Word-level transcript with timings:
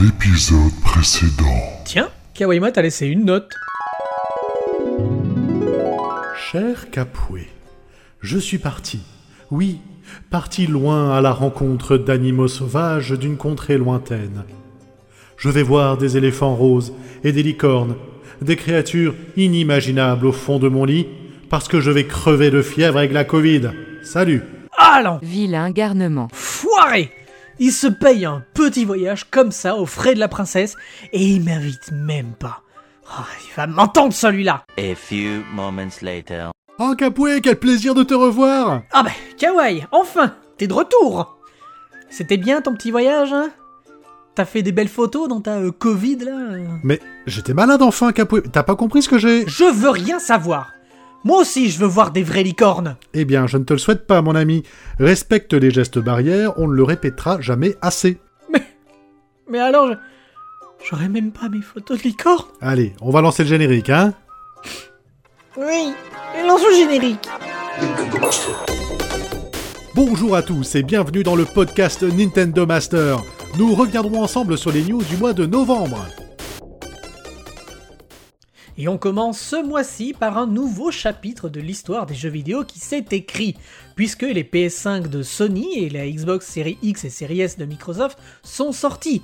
l'épisode 0.00 0.72
précédent. 0.84 1.62
Tiens, 1.84 2.10
Kawaima 2.34 2.70
t'a 2.70 2.82
laissé 2.82 3.06
une 3.06 3.24
note. 3.24 3.50
Cher 6.50 6.90
Capoué, 6.90 7.48
je 8.20 8.38
suis 8.38 8.58
parti. 8.58 9.00
Oui, 9.50 9.80
parti 10.30 10.66
loin 10.66 11.16
à 11.16 11.20
la 11.20 11.32
rencontre 11.32 11.96
d'animaux 11.96 12.48
sauvages 12.48 13.12
d'une 13.12 13.38
contrée 13.38 13.78
lointaine. 13.78 14.44
Je 15.38 15.48
vais 15.48 15.62
voir 15.62 15.96
des 15.96 16.16
éléphants 16.16 16.54
roses 16.54 16.92
et 17.24 17.32
des 17.32 17.42
licornes, 17.42 17.96
des 18.42 18.56
créatures 18.56 19.14
inimaginables 19.36 20.26
au 20.26 20.32
fond 20.32 20.58
de 20.58 20.68
mon 20.68 20.84
lit, 20.84 21.06
parce 21.48 21.68
que 21.68 21.80
je 21.80 21.90
vais 21.90 22.06
crever 22.06 22.50
de 22.50 22.60
fièvre 22.60 22.98
avec 22.98 23.12
la 23.12 23.24
Covid. 23.24 23.70
Salut 24.02 24.42
Allons 24.76 25.20
Vilain 25.22 25.70
garnement. 25.70 26.28
Foiré 26.32 27.10
Il 27.58 27.72
se 27.72 27.86
paye 27.86 28.26
un 28.26 28.42
petit 28.52 28.84
voyage 28.84 29.24
comme 29.30 29.50
ça 29.50 29.76
aux 29.76 29.86
frais 29.86 30.14
de 30.14 30.20
la 30.20 30.28
princesse 30.28 30.76
et 31.12 31.24
il 31.24 31.42
m'invite 31.42 31.90
même 31.90 32.34
pas. 32.38 32.62
Ah, 33.10 33.24
il 33.44 33.54
va 33.56 33.66
m'entendre 33.66 34.12
celui-là. 34.12 34.64
A 34.78 34.94
few 34.94 35.42
moments 35.54 36.02
later. 36.02 36.50
Oh 36.78 36.94
Capoué, 36.98 37.40
quel 37.40 37.56
plaisir 37.56 37.94
de 37.94 38.02
te 38.02 38.12
revoir. 38.12 38.82
Ah 38.92 39.02
bah, 39.02 39.10
Kawaii, 39.38 39.86
enfin 39.92 40.34
T'es 40.58 40.66
de 40.66 40.74
retour. 40.74 41.38
C'était 42.10 42.36
bien 42.36 42.60
ton 42.60 42.74
petit 42.74 42.90
voyage, 42.90 43.32
hein? 43.32 43.50
T'as 44.34 44.44
fait 44.44 44.62
des 44.62 44.72
belles 44.72 44.88
photos 44.88 45.28
dans 45.28 45.40
ta 45.40 45.58
euh, 45.58 45.70
Covid, 45.70 46.16
là? 46.16 46.32
Euh 46.32 46.66
Mais 46.82 47.00
j'étais 47.26 47.54
malade 47.54 47.80
enfin, 47.80 48.12
Capoué. 48.12 48.42
T'as 48.42 48.62
pas 48.64 48.76
compris 48.76 49.02
ce 49.02 49.08
que 49.08 49.18
j'ai? 49.18 49.46
Je 49.46 49.64
veux 49.64 49.90
rien 49.90 50.18
savoir 50.18 50.72
Moi 51.26 51.40
aussi, 51.40 51.70
je 51.70 51.80
veux 51.80 51.88
voir 51.88 52.12
des 52.12 52.22
vraies 52.22 52.44
licornes 52.44 52.96
Eh 53.12 53.24
bien, 53.24 53.48
je 53.48 53.56
ne 53.56 53.64
te 53.64 53.72
le 53.72 53.80
souhaite 53.80 54.06
pas, 54.06 54.22
mon 54.22 54.36
ami. 54.36 54.62
Respecte 55.00 55.54
les 55.54 55.72
gestes 55.72 55.98
barrières, 55.98 56.52
on 56.56 56.68
ne 56.68 56.72
le 56.72 56.84
répétera 56.84 57.40
jamais 57.40 57.74
assez. 57.82 58.20
Mais 59.50 59.58
alors, 59.58 59.88
je... 59.88 59.94
J'aurais 60.88 61.08
même 61.08 61.32
pas 61.32 61.48
mes 61.48 61.62
photos 61.62 61.98
de 61.98 62.04
licornes 62.04 62.46
Allez, 62.60 62.94
on 63.00 63.10
va 63.10 63.22
lancer 63.22 63.42
le 63.42 63.48
générique, 63.48 63.90
hein? 63.90 64.14
Oui, 65.56 65.92
lance 66.46 66.60
le 66.64 66.76
générique 66.76 67.28
Bonjour 69.96 70.36
à 70.36 70.42
tous 70.42 70.76
et 70.76 70.84
bienvenue 70.84 71.24
dans 71.24 71.34
le 71.34 71.44
podcast 71.44 72.04
Nintendo 72.04 72.66
Master. 72.66 73.18
Nous 73.58 73.74
reviendrons 73.74 74.22
ensemble 74.22 74.56
sur 74.56 74.70
les 74.70 74.84
news 74.84 75.02
du 75.02 75.16
mois 75.16 75.32
de 75.32 75.44
novembre. 75.44 76.06
Et 78.78 78.88
on 78.88 78.98
commence 78.98 79.38
ce 79.38 79.64
mois-ci 79.64 80.12
par 80.18 80.36
un 80.36 80.46
nouveau 80.46 80.90
chapitre 80.90 81.48
de 81.48 81.60
l'histoire 81.60 82.04
des 82.04 82.14
jeux 82.14 82.28
vidéo 82.28 82.62
qui 82.62 82.78
s'est 82.78 83.06
écrit, 83.10 83.56
puisque 83.94 84.22
les 84.22 84.44
PS5 84.44 85.08
de 85.08 85.22
Sony 85.22 85.78
et 85.78 85.88
la 85.88 86.06
Xbox 86.06 86.46
Series 86.46 86.76
X 86.82 87.04
et 87.04 87.10
Series 87.10 87.40
S 87.40 87.56
de 87.56 87.64
Microsoft 87.64 88.18
sont 88.42 88.72
sortis. 88.72 89.22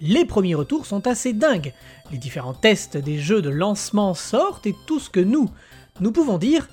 Les 0.00 0.24
premiers 0.24 0.54
retours 0.54 0.86
sont 0.86 1.06
assez 1.06 1.34
dingues. 1.34 1.74
Les 2.10 2.18
différents 2.18 2.54
tests 2.54 2.96
des 2.96 3.18
jeux 3.18 3.42
de 3.42 3.50
lancement 3.50 4.14
sortent 4.14 4.66
et 4.66 4.74
tout 4.86 4.98
ce 4.98 5.10
que 5.10 5.20
nous, 5.20 5.50
nous 6.00 6.12
pouvons 6.12 6.38
dire, 6.38 6.66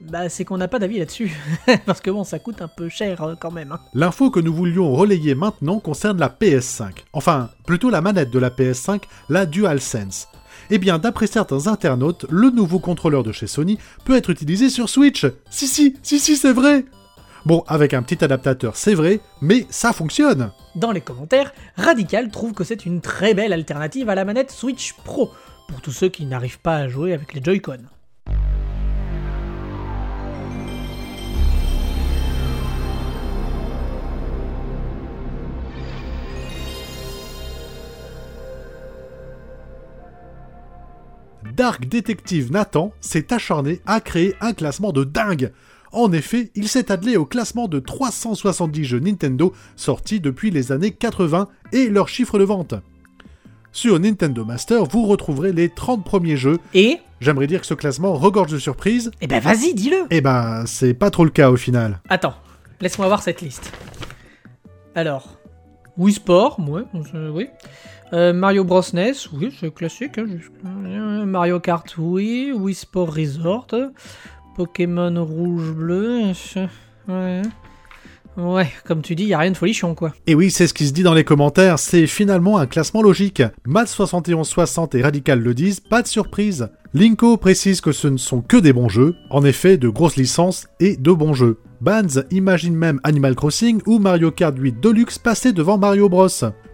bah 0.00 0.28
c'est 0.28 0.44
qu'on 0.44 0.58
n'a 0.58 0.68
pas 0.68 0.80
d'avis 0.80 0.98
là-dessus. 0.98 1.36
Parce 1.86 2.00
que 2.00 2.10
bon, 2.10 2.24
ça 2.24 2.40
coûte 2.40 2.60
un 2.60 2.68
peu 2.68 2.88
cher 2.88 3.22
euh, 3.22 3.34
quand 3.38 3.52
même. 3.52 3.70
hein. 3.70 3.80
L'info 3.94 4.30
que 4.30 4.40
nous 4.40 4.52
voulions 4.54 4.92
relayer 4.92 5.36
maintenant 5.36 5.78
concerne 5.78 6.18
la 6.18 6.28
PS5. 6.28 6.90
Enfin, 7.12 7.50
plutôt 7.66 7.90
la 7.90 8.00
manette 8.00 8.30
de 8.30 8.38
la 8.40 8.50
PS5, 8.50 9.02
la 9.28 9.46
DualSense. 9.46 10.26
Eh 10.70 10.78
bien, 10.78 10.98
d'après 10.98 11.26
certains 11.26 11.66
internautes, 11.66 12.26
le 12.30 12.50
nouveau 12.50 12.78
contrôleur 12.78 13.22
de 13.22 13.32
chez 13.32 13.46
Sony 13.46 13.78
peut 14.04 14.16
être 14.16 14.30
utilisé 14.30 14.70
sur 14.70 14.88
Switch. 14.88 15.26
Si, 15.50 15.66
si, 15.66 15.96
si, 16.02 16.18
si, 16.18 16.36
c'est 16.36 16.52
vrai 16.52 16.84
Bon, 17.44 17.64
avec 17.66 17.92
un 17.92 18.02
petit 18.02 18.22
adaptateur, 18.22 18.76
c'est 18.76 18.94
vrai, 18.94 19.20
mais 19.40 19.66
ça 19.68 19.92
fonctionne 19.92 20.52
Dans 20.76 20.92
les 20.92 21.00
commentaires, 21.00 21.52
Radical 21.76 22.30
trouve 22.30 22.52
que 22.52 22.62
c'est 22.62 22.86
une 22.86 23.00
très 23.00 23.34
belle 23.34 23.52
alternative 23.52 24.08
à 24.08 24.14
la 24.14 24.24
manette 24.24 24.52
Switch 24.52 24.92
Pro, 25.04 25.30
pour 25.66 25.80
tous 25.80 25.90
ceux 25.90 26.08
qui 26.08 26.24
n'arrivent 26.24 26.60
pas 26.60 26.76
à 26.76 26.88
jouer 26.88 27.12
avec 27.12 27.34
les 27.34 27.42
Joy-Con. 27.42 27.78
Dark 41.62 41.86
Detective 41.88 42.50
Nathan 42.50 42.92
s'est 43.00 43.32
acharné 43.32 43.82
à 43.86 44.00
créer 44.00 44.34
un 44.40 44.52
classement 44.52 44.90
de 44.90 45.04
dingue. 45.04 45.52
En 45.92 46.10
effet, 46.10 46.50
il 46.56 46.66
s'est 46.66 46.90
attelé 46.90 47.16
au 47.16 47.24
classement 47.24 47.68
de 47.68 47.78
370 47.78 48.84
jeux 48.84 48.98
Nintendo 48.98 49.52
sortis 49.76 50.18
depuis 50.18 50.50
les 50.50 50.72
années 50.72 50.90
80 50.90 51.46
et 51.70 51.88
leurs 51.88 52.08
chiffres 52.08 52.40
de 52.40 52.42
vente. 52.42 52.74
Sur 53.70 54.00
Nintendo 54.00 54.44
Master, 54.44 54.86
vous 54.86 55.06
retrouverez 55.06 55.52
les 55.52 55.68
30 55.68 56.04
premiers 56.04 56.36
jeux. 56.36 56.58
Et? 56.74 56.98
J'aimerais 57.20 57.46
dire 57.46 57.60
que 57.60 57.66
ce 57.68 57.74
classement 57.74 58.14
regorge 58.14 58.50
de 58.50 58.58
surprises. 58.58 59.12
Eh 59.20 59.28
ben 59.28 59.38
vas-y, 59.38 59.72
dis-le 59.72 59.98
Eh 60.10 60.20
ben, 60.20 60.64
c'est 60.66 60.94
pas 60.94 61.10
trop 61.10 61.24
le 61.24 61.30
cas 61.30 61.48
au 61.52 61.56
final. 61.56 62.00
Attends, 62.08 62.34
laisse-moi 62.80 63.06
voir 63.06 63.22
cette 63.22 63.40
liste. 63.40 63.70
Alors, 64.96 65.38
Wii 65.98 66.12
Sport, 66.14 66.58
oui. 66.66 66.82
Euh, 68.12 68.32
Mario 68.32 68.64
Bros 68.64 68.82
NES, 68.92 69.12
oui, 69.32 69.54
c'est 69.58 69.72
classique. 69.72 70.18
hein, 70.18 70.26
euh, 70.86 71.24
Mario 71.24 71.60
Kart, 71.60 71.86
oui. 71.98 72.52
Wii 72.54 72.74
Sport 72.74 73.12
Resort. 73.12 73.66
Pokémon 74.56 75.24
Rouge-Bleu. 75.24 76.32
Ouais, 78.36 78.68
comme 78.86 79.02
tu 79.02 79.14
dis, 79.14 79.24
y 79.24 79.34
a 79.34 79.38
rien 79.38 79.50
de 79.50 79.56
folichon, 79.56 79.94
quoi. 79.94 80.12
Et 80.26 80.34
oui, 80.34 80.50
c'est 80.50 80.66
ce 80.66 80.74
qui 80.74 80.86
se 80.86 80.92
dit 80.92 81.02
dans 81.02 81.14
les 81.14 81.24
commentaires, 81.24 81.78
c'est 81.78 82.06
finalement 82.06 82.58
un 82.58 82.66
classement 82.66 83.02
logique. 83.02 83.42
Matt7160 83.66 84.96
et 84.96 85.02
Radical 85.02 85.40
le 85.40 85.54
disent, 85.54 85.80
pas 85.80 86.02
de 86.02 86.08
surprise. 86.08 86.68
Linko 86.94 87.36
précise 87.36 87.80
que 87.80 87.92
ce 87.92 88.08
ne 88.08 88.16
sont 88.16 88.40
que 88.40 88.56
des 88.56 88.72
bons 88.72 88.88
jeux, 88.88 89.14
en 89.30 89.44
effet, 89.44 89.76
de 89.76 89.88
grosses 89.88 90.16
licences 90.16 90.68
et 90.80 90.96
de 90.96 91.12
bons 91.12 91.34
jeux. 91.34 91.58
Banz 91.80 92.24
imagine 92.30 92.76
même 92.76 93.00
Animal 93.02 93.34
Crossing 93.34 93.80
ou 93.86 93.98
Mario 93.98 94.30
Kart 94.30 94.56
8 94.56 94.80
Deluxe 94.80 95.18
passer 95.18 95.52
devant 95.52 95.78
Mario 95.78 96.08
Bros. 96.08 96.28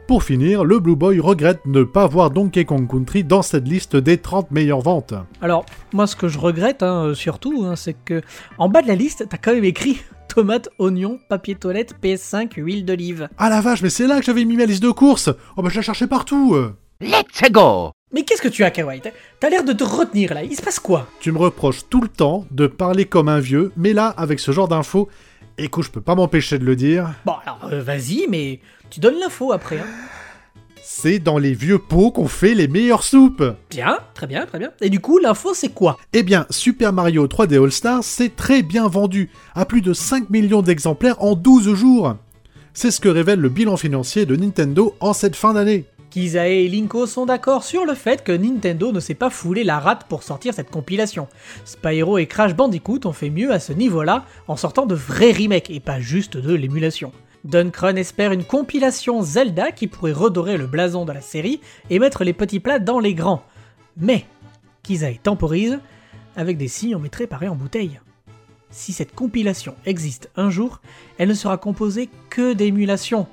Pour 0.06 0.22
finir, 0.22 0.64
le 0.64 0.78
Blue 0.78 0.96
Boy 0.96 1.20
regrette 1.20 1.60
ne 1.66 1.82
pas 1.82 2.06
voir 2.06 2.30
Donkey 2.30 2.64
Kong 2.64 2.90
Country 2.90 3.24
dans 3.24 3.42
cette 3.42 3.68
liste 3.68 3.94
des 3.94 4.18
30 4.18 4.50
meilleures 4.50 4.80
ventes. 4.80 5.14
Alors, 5.42 5.66
moi, 5.92 6.06
ce 6.06 6.16
que 6.16 6.28
je 6.28 6.38
regrette, 6.38 6.82
hein, 6.82 7.12
surtout, 7.14 7.64
hein, 7.66 7.76
c'est 7.76 7.94
que 8.04 8.22
en 8.58 8.68
bas 8.68 8.82
de 8.82 8.88
la 8.88 8.94
liste, 8.94 9.26
t'as 9.28 9.36
quand 9.36 9.52
même 9.52 9.64
écrit 9.64 9.98
tomate, 10.28 10.68
oignon, 10.78 11.18
papier 11.28 11.54
toilette, 11.54 11.94
PS5, 12.02 12.52
huile 12.56 12.84
d'olive. 12.84 13.28
Ah 13.38 13.48
la 13.48 13.60
vache, 13.60 13.82
mais 13.82 13.90
c'est 13.90 14.06
là 14.06 14.18
que 14.20 14.24
j'avais 14.24 14.44
mis 14.44 14.56
ma 14.56 14.64
liste 14.66 14.82
de 14.82 14.90
courses 14.90 15.30
Oh 15.56 15.62
bah 15.62 15.68
je 15.70 15.76
la 15.76 15.82
cherchais 15.82 16.06
partout 16.06 16.54
euh. 16.54 16.74
Let's 17.00 17.50
go! 17.50 17.90
Mais 18.12 18.22
qu'est-ce 18.24 18.40
que 18.42 18.48
tu 18.48 18.64
as, 18.64 18.70
Kawaii 18.70 19.00
T'as- 19.00 19.10
T'as 19.40 19.50
l'air 19.50 19.64
de 19.64 19.72
te 19.72 19.84
retenir 19.84 20.32
là, 20.34 20.42
il 20.42 20.54
se 20.56 20.62
passe 20.62 20.80
quoi? 20.80 21.06
Tu 21.20 21.30
me 21.32 21.38
reproches 21.38 21.88
tout 21.90 22.00
le 22.00 22.08
temps 22.08 22.46
de 22.50 22.66
parler 22.66 23.04
comme 23.04 23.28
un 23.28 23.40
vieux, 23.40 23.72
mais 23.76 23.92
là, 23.92 24.08
avec 24.16 24.40
ce 24.40 24.50
genre 24.52 24.68
d'infos, 24.68 25.08
écoute, 25.58 25.84
je 25.84 25.90
peux 25.90 26.00
pas 26.00 26.14
m'empêcher 26.14 26.58
de 26.58 26.64
le 26.64 26.74
dire, 26.76 27.10
Bon, 27.26 27.34
alors, 27.44 27.68
euh, 27.72 27.82
vas-y, 27.82 28.26
mais 28.28 28.60
tu 28.90 29.00
donnes 29.00 29.18
l'info 29.20 29.52
après. 29.52 29.78
Hein. 29.78 29.84
C'est 30.82 31.18
dans 31.18 31.38
les 31.38 31.54
vieux 31.54 31.78
pots 31.78 32.10
qu'on 32.10 32.28
fait 32.28 32.54
les 32.54 32.68
meilleures 32.68 33.04
soupes 33.04 33.44
Bien, 33.70 33.98
très 34.14 34.26
bien, 34.26 34.46
très 34.46 34.58
bien. 34.58 34.70
Et 34.80 34.90
du 34.90 35.00
coup, 35.00 35.18
l'info, 35.18 35.54
c'est 35.54 35.68
quoi? 35.68 35.96
Eh 36.12 36.22
bien, 36.22 36.46
Super 36.50 36.92
Mario 36.92 37.26
3D 37.26 37.62
All-Stars 37.62 38.04
s'est 38.04 38.30
très 38.30 38.62
bien 38.62 38.88
vendu, 38.88 39.30
à 39.54 39.64
plus 39.64 39.80
de 39.80 39.92
5 39.92 40.30
millions 40.30 40.62
d'exemplaires 40.62 41.22
en 41.22 41.34
12 41.34 41.74
jours 41.74 42.16
C'est 42.74 42.90
ce 42.90 43.00
que 43.00 43.08
révèle 43.08 43.40
le 43.40 43.48
bilan 43.48 43.76
financier 43.76 44.26
de 44.26 44.36
Nintendo 44.36 44.94
en 45.00 45.12
cette 45.12 45.36
fin 45.36 45.54
d'année. 45.54 45.84
Kizae 46.10 46.48
et 46.48 46.68
Linko 46.68 47.06
sont 47.06 47.26
d'accord 47.26 47.64
sur 47.64 47.84
le 47.84 47.94
fait 47.94 48.24
que 48.24 48.32
Nintendo 48.32 48.92
ne 48.92 49.00
s'est 49.00 49.14
pas 49.14 49.30
foulé 49.30 49.62
la 49.62 49.78
rate 49.78 50.06
pour 50.08 50.22
sortir 50.22 50.54
cette 50.54 50.70
compilation. 50.70 51.28
Spyro 51.64 52.18
et 52.18 52.26
Crash 52.26 52.54
Bandicoot 52.54 53.00
ont 53.04 53.12
fait 53.12 53.30
mieux 53.30 53.52
à 53.52 53.60
ce 53.60 53.72
niveau-là 53.72 54.24
en 54.46 54.56
sortant 54.56 54.86
de 54.86 54.94
vrais 54.94 55.32
remakes 55.32 55.70
et 55.70 55.80
pas 55.80 56.00
juste 56.00 56.36
de 56.36 56.54
l'émulation. 56.54 57.12
Dunkrun 57.44 57.96
espère 57.96 58.32
une 58.32 58.44
compilation 58.44 59.22
Zelda 59.22 59.72
qui 59.72 59.86
pourrait 59.86 60.12
redorer 60.12 60.56
le 60.56 60.66
blason 60.66 61.04
de 61.04 61.12
la 61.12 61.20
série 61.20 61.60
et 61.90 61.98
mettre 61.98 62.24
les 62.24 62.32
petits 62.32 62.60
plats 62.60 62.78
dans 62.78 62.98
les 62.98 63.14
grands. 63.14 63.42
Mais 63.96 64.26
Kizae 64.82 65.18
temporise 65.22 65.78
avec 66.36 66.56
des 66.56 66.68
signes 66.68 66.96
en 66.96 67.00
mettrait 67.00 67.26
pareil 67.26 67.48
en 67.48 67.54
bouteille. 67.56 68.00
Si 68.70 68.92
cette 68.92 69.14
compilation 69.14 69.74
existe 69.86 70.30
un 70.36 70.50
jour, 70.50 70.80
elle 71.16 71.28
ne 71.28 71.34
sera 71.34 71.56
composée 71.56 72.10
que 72.28 72.52
d'émulations. 72.52 73.26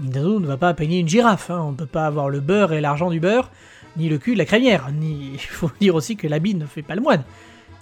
Nintendo 0.00 0.40
ne 0.40 0.46
va 0.46 0.56
pas 0.56 0.72
peigner 0.72 1.00
une 1.00 1.08
girafe, 1.08 1.50
hein. 1.50 1.60
on 1.62 1.72
ne 1.72 1.76
peut 1.76 1.86
pas 1.86 2.06
avoir 2.06 2.30
le 2.30 2.40
beurre 2.40 2.72
et 2.72 2.80
l'argent 2.80 3.10
du 3.10 3.20
beurre, 3.20 3.50
ni 3.96 4.08
le 4.08 4.18
cul 4.18 4.32
de 4.32 4.38
la 4.38 4.46
crémière, 4.46 4.90
ni... 4.90 5.30
Il 5.34 5.38
faut 5.38 5.70
dire 5.80 5.94
aussi 5.94 6.16
que 6.16 6.26
l'habit 6.26 6.54
ne 6.54 6.66
fait 6.66 6.82
pas 6.82 6.94
le 6.94 7.02
moine. 7.02 7.24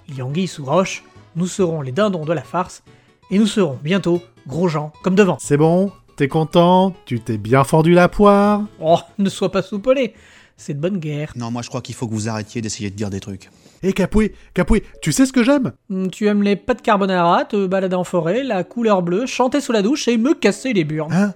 Il 0.09 0.19
y 0.37 0.47
sous 0.47 0.65
roche, 0.65 1.03
nous 1.35 1.47
serons 1.47 1.81
les 1.81 1.91
dindons 1.91 2.25
de 2.25 2.33
la 2.33 2.41
farce, 2.41 2.83
et 3.31 3.37
nous 3.39 3.47
serons 3.47 3.77
bientôt 3.83 4.21
gros 4.47 4.67
gens 4.67 4.91
comme 5.03 5.15
devant. 5.15 5.37
C'est 5.39 5.57
bon 5.57 5.91
T'es 6.15 6.27
content 6.27 6.93
Tu 7.05 7.19
t'es 7.21 7.37
bien 7.37 7.63
fendu 7.63 7.93
la 7.93 8.09
poire 8.09 8.63
Oh, 8.81 8.97
ne 9.17 9.29
sois 9.29 9.51
pas 9.51 9.61
soupolé, 9.61 10.13
c'est 10.57 10.73
de 10.73 10.79
bonne 10.79 10.97
guerre. 10.97 11.31
Non, 11.35 11.49
moi 11.51 11.61
je 11.61 11.69
crois 11.69 11.81
qu'il 11.81 11.95
faut 11.95 12.07
que 12.07 12.13
vous 12.13 12.27
arrêtiez 12.27 12.61
d'essayer 12.61 12.89
de 12.89 12.95
dire 12.95 13.09
des 13.09 13.19
trucs. 13.21 13.49
Et 13.81 13.93
Capoué, 13.93 14.33
Capoué, 14.53 14.83
tu 15.01 15.13
sais 15.13 15.25
ce 15.25 15.31
que 15.31 15.43
j'aime? 15.43 15.71
Hum, 15.89 16.11
Tu 16.11 16.27
aimes 16.27 16.43
les 16.43 16.57
pâtes 16.57 16.81
carbonara, 16.81 17.45
te 17.45 17.65
balader 17.67 17.95
en 17.95 18.03
forêt, 18.03 18.43
la 18.43 18.65
couleur 18.65 19.01
bleue, 19.01 19.25
chanter 19.25 19.61
sous 19.61 19.71
la 19.71 19.81
douche 19.81 20.09
et 20.09 20.17
me 20.17 20.33
casser 20.33 20.73
les 20.73 20.83
burnes. 20.83 21.13
Hein? 21.13 21.33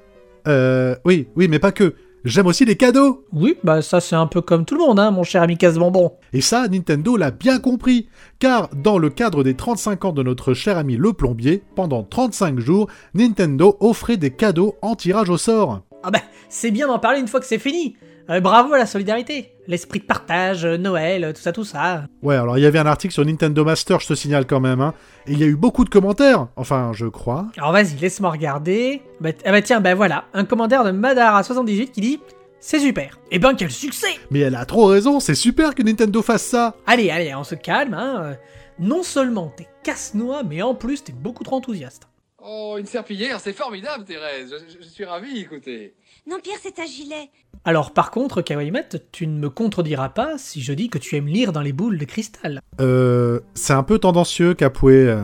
Euh, 0.48 0.96
oui, 1.06 1.28
oui, 1.38 1.48
mais 1.48 1.60
pas 1.60 1.72
que. 1.72 1.96
J'aime 2.26 2.48
aussi 2.48 2.66
les 2.66 2.76
cadeaux. 2.76 3.26
Oui, 3.32 3.58
bah 3.64 3.82
ça 3.82 4.02
c'est 4.02 4.16
un 4.16 4.28
peu 4.28 4.42
comme 4.42 4.66
tout 4.66 4.76
le 4.76 4.82
monde, 4.82 5.00
hein, 5.00 5.12
mon 5.12 5.24
cher 5.24 5.42
ami 5.42 5.58
casse-bonbon. 5.58 6.14
Et 6.34 6.42
ça, 6.42 6.68
Nintendo 6.68 7.18
l'a 7.18 7.32
bien 7.32 7.60
compris, 7.60 8.08
car 8.40 8.70
dans 8.76 8.98
le 8.98 9.10
cadre 9.10 9.44
des 9.44 9.56
35 9.56 10.06
ans 10.06 10.12
de 10.12 10.24
notre 10.24 10.54
cher 10.54 10.78
ami 10.78 10.98
le 10.98 11.14
plombier, 11.14 11.64
pendant 11.76 12.04
35 12.04 12.60
jours, 12.60 12.88
Nintendo 13.14 13.78
offrait 13.80 14.18
des 14.18 14.32
cadeaux 14.32 14.76
en 14.82 14.96
tirage 14.96 15.30
au 15.30 15.38
sort. 15.38 15.82
Ah 16.04 16.12
bah, 16.12 16.20
c'est 16.50 16.72
bien 16.72 16.88
d'en 16.88 17.00
parler 17.00 17.20
une 17.20 17.28
fois 17.28 17.40
que 17.40 17.46
c'est 17.46 17.60
fini. 17.60 17.96
Euh, 18.30 18.40
bravo 18.40 18.74
à 18.74 18.78
la 18.78 18.86
solidarité. 18.86 19.52
L'esprit 19.68 20.00
de 20.00 20.06
partage, 20.06 20.64
euh, 20.66 20.78
Noël, 20.78 21.24
euh, 21.26 21.34
tout 21.34 21.42
ça, 21.42 21.52
tout 21.52 21.66
ça. 21.66 22.06
Ouais, 22.22 22.36
alors 22.36 22.58
il 22.58 22.62
y 22.62 22.66
avait 22.66 22.80
un 22.80 22.86
article 22.86 23.14
sur 23.14 23.26
Nintendo 23.26 23.66
Master, 23.66 24.00
je 24.00 24.08
te 24.08 24.14
signale 24.14 24.46
quand 24.46 24.62
même, 24.62 24.80
hein, 24.80 24.94
et 25.28 25.34
il 25.34 25.40
y 25.40 25.44
a 25.44 25.48
eu 25.48 25.56
beaucoup 25.56 25.84
de 25.84 25.90
commentaires, 25.90 26.48
enfin, 26.56 26.92
je 26.94 27.06
crois. 27.06 27.48
Alors 27.58 27.74
vas-y, 27.74 27.96
laisse-moi 28.00 28.32
regarder. 28.32 29.02
Bah, 29.20 29.30
ah 29.46 29.52
bah 29.52 29.62
tiens, 29.62 29.82
bah 29.82 29.94
voilà, 29.94 30.26
un 30.34 30.46
commentaire 30.46 30.86
de 30.86 30.92
Madara78 30.92 31.92
qui 31.92 32.02
dit 32.02 32.20
C'est 32.62 32.80
super. 32.80 33.20
Eh 33.32 33.40
ben 33.40 33.56
quel 33.56 33.72
succès 33.72 34.08
Mais 34.32 34.40
elle 34.40 34.56
a 34.56 34.66
trop 34.66 34.86
raison, 34.86 35.20
c'est 35.20 35.36
super 35.36 35.76
que 35.76 35.84
Nintendo 35.84 36.22
fasse 36.22 36.44
ça. 36.44 36.76
Allez, 36.88 37.10
allez, 37.10 37.36
on 37.36 37.44
se 37.44 37.56
calme, 37.56 37.94
hein. 37.94 38.36
Non 38.80 39.04
seulement 39.04 39.54
t'es 39.56 39.68
casse-noix, 39.84 40.44
mais 40.44 40.62
en 40.62 40.76
plus 40.76 41.04
t'es 41.04 41.14
beaucoup 41.14 41.44
trop 41.44 41.58
enthousiaste. 41.58 42.08
Oh, 42.46 42.76
une 42.78 42.86
serpillière, 42.86 43.40
c'est 43.40 43.54
formidable, 43.54 44.04
Thérèse. 44.04 44.54
Je, 44.68 44.74
je- 44.74 44.84
je 44.84 44.90
suis 44.90 45.06
ravi, 45.06 45.40
écoutez. 45.40 45.94
Non, 46.30 46.38
Pierre, 46.44 46.58
c'est 46.62 46.78
un 46.80 46.86
gilet. 46.86 47.30
Alors 47.66 47.92
par 47.94 48.12
contre, 48.12 48.42
Kawaiimat, 48.42 48.84
tu 49.14 49.28
ne 49.28 49.40
me 49.40 49.50
contrediras 49.50 50.10
pas 50.10 50.38
si 50.38 50.62
je 50.62 50.74
dis 50.74 50.90
que 50.90 50.98
tu 50.98 51.16
aimes 51.16 51.28
lire 51.28 51.54
dans 51.54 51.62
les 51.62 51.72
boules 51.72 51.98
de 51.98 52.04
cristal. 52.06 52.60
Euh, 52.82 53.40
c'est 53.54 53.72
un 53.74 53.84
peu 53.84 53.98
tendancieux, 54.00 54.54
Capoué. 54.54 54.96
euh. 55.08 55.22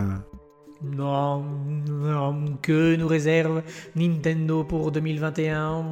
Non, 0.81 1.43
non, 1.89 2.57
que 2.61 2.95
nous 2.95 3.07
réserve 3.07 3.63
Nintendo 3.97 4.63
pour 4.63 4.93
2021 4.93 5.83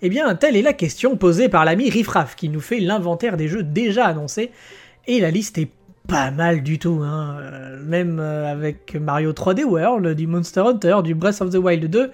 Eh 0.00 0.08
bien, 0.08 0.34
telle 0.34 0.56
est 0.56 0.62
la 0.62 0.72
question 0.72 1.18
posée 1.18 1.50
par 1.50 1.66
l'ami 1.66 1.90
Riffraff 1.90 2.36
qui 2.36 2.48
nous 2.48 2.60
fait 2.62 2.80
l'inventaire 2.80 3.36
des 3.36 3.48
jeux 3.48 3.62
déjà 3.62 4.06
annoncés, 4.06 4.50
et 5.06 5.20
la 5.20 5.30
liste 5.30 5.58
est 5.58 5.68
pas 6.08 6.30
mal 6.30 6.62
du 6.62 6.78
tout, 6.78 7.02
hein. 7.04 7.36
Euh, 7.38 7.78
même 7.84 8.18
euh, 8.18 8.50
avec 8.50 8.96
Mario 8.96 9.32
3D 9.32 9.62
World, 9.62 10.16
du 10.16 10.26
Monster 10.26 10.60
Hunter, 10.60 10.96
du 11.04 11.14
Breath 11.14 11.42
of 11.42 11.50
the 11.50 11.56
Wild 11.56 11.84
2, 11.84 12.10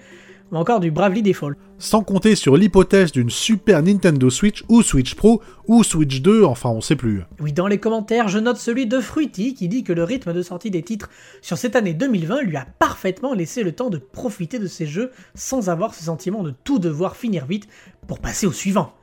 ou 0.51 0.55
encore 0.57 0.81
du 0.81 0.91
Bravely 0.91 1.23
Default. 1.23 1.55
Sans 1.79 2.03
compter 2.03 2.35
sur 2.35 2.57
l'hypothèse 2.57 3.13
d'une 3.13 3.29
Super 3.29 3.81
Nintendo 3.81 4.29
Switch 4.29 4.65
ou 4.67 4.81
Switch 4.81 5.15
Pro 5.15 5.41
ou 5.67 5.81
Switch 5.83 6.21
2, 6.21 6.43
enfin 6.43 6.69
on 6.69 6.81
sait 6.81 6.97
plus. 6.97 7.23
Oui, 7.39 7.53
dans 7.53 7.67
les 7.67 7.77
commentaires, 7.77 8.27
je 8.27 8.37
note 8.37 8.57
celui 8.57 8.85
de 8.85 8.99
Fruity 8.99 9.53
qui 9.53 9.69
dit 9.69 9.85
que 9.85 9.93
le 9.93 10.03
rythme 10.03 10.33
de 10.33 10.41
sortie 10.41 10.71
des 10.71 10.83
titres 10.83 11.09
sur 11.41 11.57
cette 11.57 11.77
année 11.77 11.93
2020 11.93 12.41
lui 12.41 12.57
a 12.57 12.67
parfaitement 12.77 13.33
laissé 13.33 13.63
le 13.63 13.71
temps 13.71 13.89
de 13.89 13.97
profiter 13.97 14.59
de 14.59 14.67
ces 14.67 14.85
jeux 14.85 15.11
sans 15.35 15.69
avoir 15.69 15.93
ce 15.93 16.03
sentiment 16.03 16.43
de 16.43 16.53
tout 16.65 16.79
devoir 16.79 17.15
finir 17.15 17.45
vite 17.45 17.69
pour 18.07 18.19
passer 18.19 18.45
au 18.45 18.51
suivant. 18.51 18.93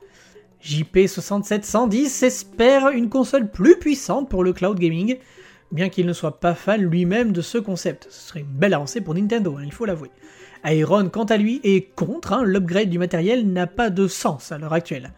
JP6710 0.63 2.23
espère 2.23 2.89
une 2.89 3.09
console 3.09 3.51
plus 3.51 3.77
puissante 3.77 4.29
pour 4.29 4.43
le 4.43 4.53
cloud 4.53 4.79
gaming, 4.79 5.17
bien 5.71 5.89
qu'il 5.89 6.05
ne 6.05 6.13
soit 6.13 6.39
pas 6.39 6.53
fan 6.55 6.81
lui-même 6.81 7.33
de 7.33 7.41
ce 7.41 7.57
concept. 7.57 8.07
Ce 8.09 8.29
serait 8.29 8.39
une 8.41 8.45
belle 8.45 8.73
avancée 8.73 9.01
pour 9.01 9.13
Nintendo, 9.13 9.57
hein, 9.57 9.63
il 9.65 9.73
faut 9.73 9.85
l'avouer. 9.85 10.11
Iron, 10.65 11.09
quant 11.09 11.25
à 11.25 11.35
lui, 11.35 11.59
est 11.65 11.93
contre, 11.95 12.31
hein, 12.31 12.43
l'upgrade 12.45 12.89
du 12.89 12.97
matériel 12.97 13.51
n'a 13.51 13.67
pas 13.67 13.89
de 13.89 14.07
sens 14.07 14.53
à 14.53 14.57
l'heure 14.57 14.71
actuelle. 14.71 15.11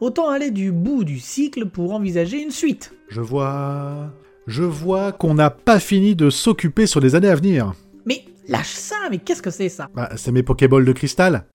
Autant 0.00 0.30
aller 0.30 0.52
du 0.52 0.70
bout 0.70 1.02
du 1.02 1.18
cycle 1.18 1.66
pour 1.66 1.92
envisager 1.92 2.40
une 2.40 2.52
suite. 2.52 2.94
Je 3.08 3.20
vois... 3.20 4.12
Je 4.46 4.62
vois 4.62 5.10
qu'on 5.10 5.34
n'a 5.34 5.48
pas 5.48 5.80
fini 5.80 6.14
de 6.14 6.28
s'occuper 6.28 6.86
sur 6.86 7.00
les 7.00 7.14
années 7.14 7.30
à 7.30 7.34
venir. 7.34 7.72
Mais 8.04 8.24
lâche 8.46 8.74
ça, 8.74 8.96
mais 9.10 9.18
qu'est-ce 9.18 9.40
que 9.40 9.50
c'est 9.50 9.70
ça? 9.70 9.88
Bah, 9.94 10.10
c'est 10.16 10.32
mes 10.32 10.42
Pokéballs 10.42 10.84
de 10.84 10.92
cristal. 10.92 11.46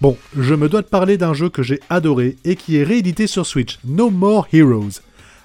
Bon, 0.00 0.16
je 0.38 0.54
me 0.54 0.68
dois 0.68 0.82
de 0.82 0.86
parler 0.86 1.16
d'un 1.18 1.34
jeu 1.34 1.48
que 1.48 1.64
j'ai 1.64 1.80
adoré 1.90 2.36
et 2.44 2.54
qui 2.54 2.76
est 2.76 2.84
réédité 2.84 3.26
sur 3.26 3.44
Switch, 3.44 3.80
No 3.84 4.10
More 4.10 4.46
Heroes. 4.52 5.00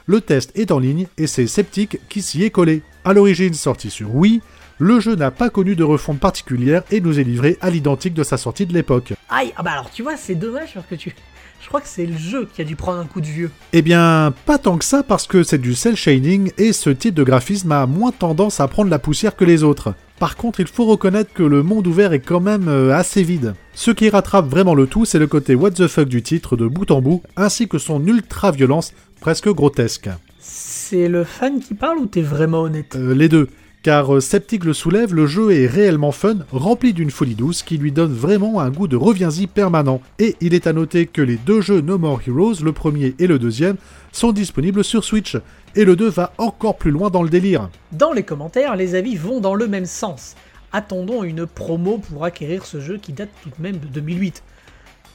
Le 0.05 0.21
test 0.21 0.51
est 0.53 0.71
en 0.71 0.77
ligne 0.77 1.07
et 1.17 1.25
c'est 1.25 1.47
Sceptic 1.47 1.97
qui 2.07 2.21
s'y 2.21 2.43
est 2.43 2.51
collé. 2.51 2.83
À 3.03 3.13
l'origine 3.13 3.55
sorti 3.55 3.89
sur 3.89 4.13
Wii, 4.13 4.41
le 4.77 4.99
jeu 4.99 5.15
n'a 5.15 5.31
pas 5.31 5.49
connu 5.49 5.75
de 5.75 5.83
refonte 5.83 6.19
particulière 6.19 6.83
et 6.91 7.01
nous 7.01 7.19
est 7.19 7.23
livré 7.23 7.57
à 7.61 7.71
l'identique 7.71 8.13
de 8.13 8.21
sa 8.21 8.37
sortie 8.37 8.67
de 8.67 8.73
l'époque. 8.73 9.13
Aïe, 9.27 9.51
ah 9.57 9.63
bah 9.63 9.71
alors 9.71 9.89
tu 9.89 10.03
vois, 10.03 10.17
c'est 10.17 10.35
dommage 10.35 10.75
parce 10.75 10.85
que 10.85 10.95
tu... 10.95 11.15
Je 11.59 11.67
crois 11.67 11.81
que 11.81 11.87
c'est 11.87 12.05
le 12.05 12.17
jeu 12.17 12.47
qui 12.53 12.61
a 12.61 12.65
dû 12.65 12.75
prendre 12.75 12.99
un 12.99 13.05
coup 13.05 13.21
de 13.21 13.25
vieux. 13.25 13.49
Eh 13.71 13.81
bien, 13.81 14.35
pas 14.45 14.59
tant 14.59 14.77
que 14.77 14.85
ça 14.85 15.01
parce 15.01 15.25
que 15.25 15.41
c'est 15.41 15.57
du 15.57 15.73
cel 15.73 15.95
shading 15.95 16.51
et 16.59 16.73
ce 16.73 16.91
type 16.91 17.15
de 17.15 17.23
graphisme 17.23 17.71
a 17.71 17.87
moins 17.87 18.11
tendance 18.11 18.59
à 18.59 18.67
prendre 18.67 18.91
la 18.91 18.99
poussière 18.99 19.35
que 19.35 19.45
les 19.45 19.63
autres. 19.63 19.95
Par 20.23 20.37
contre, 20.37 20.61
il 20.61 20.67
faut 20.67 20.85
reconnaître 20.85 21.33
que 21.33 21.43
le 21.43 21.63
monde 21.63 21.85
ouvert 21.85 22.13
est 22.13 22.21
quand 22.21 22.39
même 22.39 22.69
euh, 22.69 22.95
assez 22.95 23.23
vide. 23.23 23.55
Ce 23.73 23.91
qui 23.91 24.09
rattrape 24.09 24.47
vraiment 24.47 24.73
le 24.73 24.87
tout, 24.87 25.03
c'est 25.03 25.19
le 25.19 25.27
côté 25.27 25.53
what 25.53 25.71
the 25.71 25.87
fuck 25.87 26.07
du 26.07 26.23
titre 26.23 26.55
de 26.55 26.65
bout 26.65 26.91
en 26.91 27.01
bout, 27.01 27.21
ainsi 27.35 27.67
que 27.67 27.77
son 27.77 28.07
ultra-violence 28.07 28.93
presque 29.19 29.49
grotesque. 29.49 30.09
C'est 30.39 31.09
le 31.09 31.25
fan 31.25 31.59
qui 31.59 31.73
parle 31.73 31.97
ou 31.97 32.05
t'es 32.05 32.21
vraiment 32.21 32.61
honnête? 32.61 32.95
Euh, 32.95 33.13
les 33.13 33.27
deux. 33.27 33.49
Car 33.81 34.15
euh, 34.15 34.21
Sceptic 34.21 34.63
le 34.63 34.71
soulève, 34.71 35.13
le 35.13 35.27
jeu 35.27 35.51
est 35.51 35.67
réellement 35.67 36.13
fun, 36.13 36.37
rempli 36.53 36.93
d'une 36.93 37.11
folie 37.11 37.35
douce 37.35 37.61
qui 37.61 37.77
lui 37.77 37.91
donne 37.91 38.13
vraiment 38.13 38.61
un 38.61 38.69
goût 38.69 38.87
de 38.87 38.95
reviens-y 38.95 39.47
permanent. 39.47 39.99
Et 40.19 40.37
il 40.39 40.53
est 40.53 40.67
à 40.67 40.71
noter 40.71 41.05
que 41.05 41.21
les 41.21 41.35
deux 41.35 41.59
jeux 41.59 41.81
No 41.81 41.97
More 41.97 42.21
Heroes, 42.25 42.63
le 42.63 42.71
premier 42.71 43.13
et 43.19 43.27
le 43.27 43.39
deuxième, 43.39 43.75
sont 44.13 44.31
disponibles 44.31 44.85
sur 44.85 45.03
Switch. 45.03 45.35
Et 45.75 45.85
le 45.85 45.95
2 45.95 46.07
va 46.07 46.33
encore 46.37 46.77
plus 46.77 46.91
loin 46.91 47.09
dans 47.09 47.23
le 47.23 47.29
délire. 47.29 47.67
Dans 47.91 48.13
les 48.13 48.21
commentaires, 48.21 48.75
les 48.75 48.93
avis 48.93 49.15
vont 49.15 49.39
dans 49.39 49.55
le 49.55 49.67
même 49.67 49.87
sens. 49.87 50.35
Attendons 50.71 51.23
une 51.23 51.47
promo 51.47 51.97
pour 51.97 52.25
acquérir 52.25 52.65
ce 52.65 52.79
jeu 52.79 52.97
qui 52.97 53.11
date 53.11 53.29
tout 53.41 53.49
de 53.49 53.61
même 53.61 53.77
de 53.77 53.87
2008. 53.87 54.43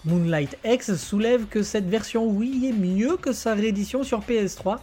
Moonlight 0.05 0.59
X 0.65 0.97
soulève 0.97 1.47
que 1.47 1.63
cette 1.63 1.89
version 1.89 2.27
Wii 2.27 2.69
est 2.69 2.73
mieux 2.73 3.17
que 3.17 3.33
sa 3.33 3.55
réédition 3.55 4.03
sur 4.03 4.21
PS3, 4.21 4.79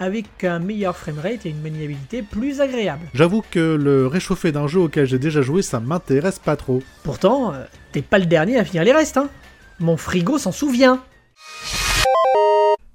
avec 0.00 0.42
un 0.42 0.58
meilleur 0.58 0.96
framerate 0.96 1.46
et 1.46 1.50
une 1.50 1.60
maniabilité 1.60 2.22
plus 2.22 2.60
agréable. 2.60 3.06
J'avoue 3.14 3.44
que 3.48 3.76
le 3.80 4.08
réchauffé 4.08 4.50
d'un 4.50 4.66
jeu 4.66 4.80
auquel 4.80 5.06
j'ai 5.06 5.20
déjà 5.20 5.42
joué, 5.42 5.62
ça 5.62 5.78
m'intéresse 5.78 6.40
pas 6.40 6.56
trop. 6.56 6.82
Pourtant, 7.04 7.54
euh, 7.54 7.64
t'es 7.92 8.02
pas 8.02 8.18
le 8.18 8.26
dernier 8.26 8.58
à 8.58 8.64
finir 8.64 8.82
les 8.82 8.92
restes, 8.92 9.16
hein 9.16 9.28
Mon 9.78 9.96
frigo 9.96 10.38
s'en 10.38 10.52
souvient 10.52 11.00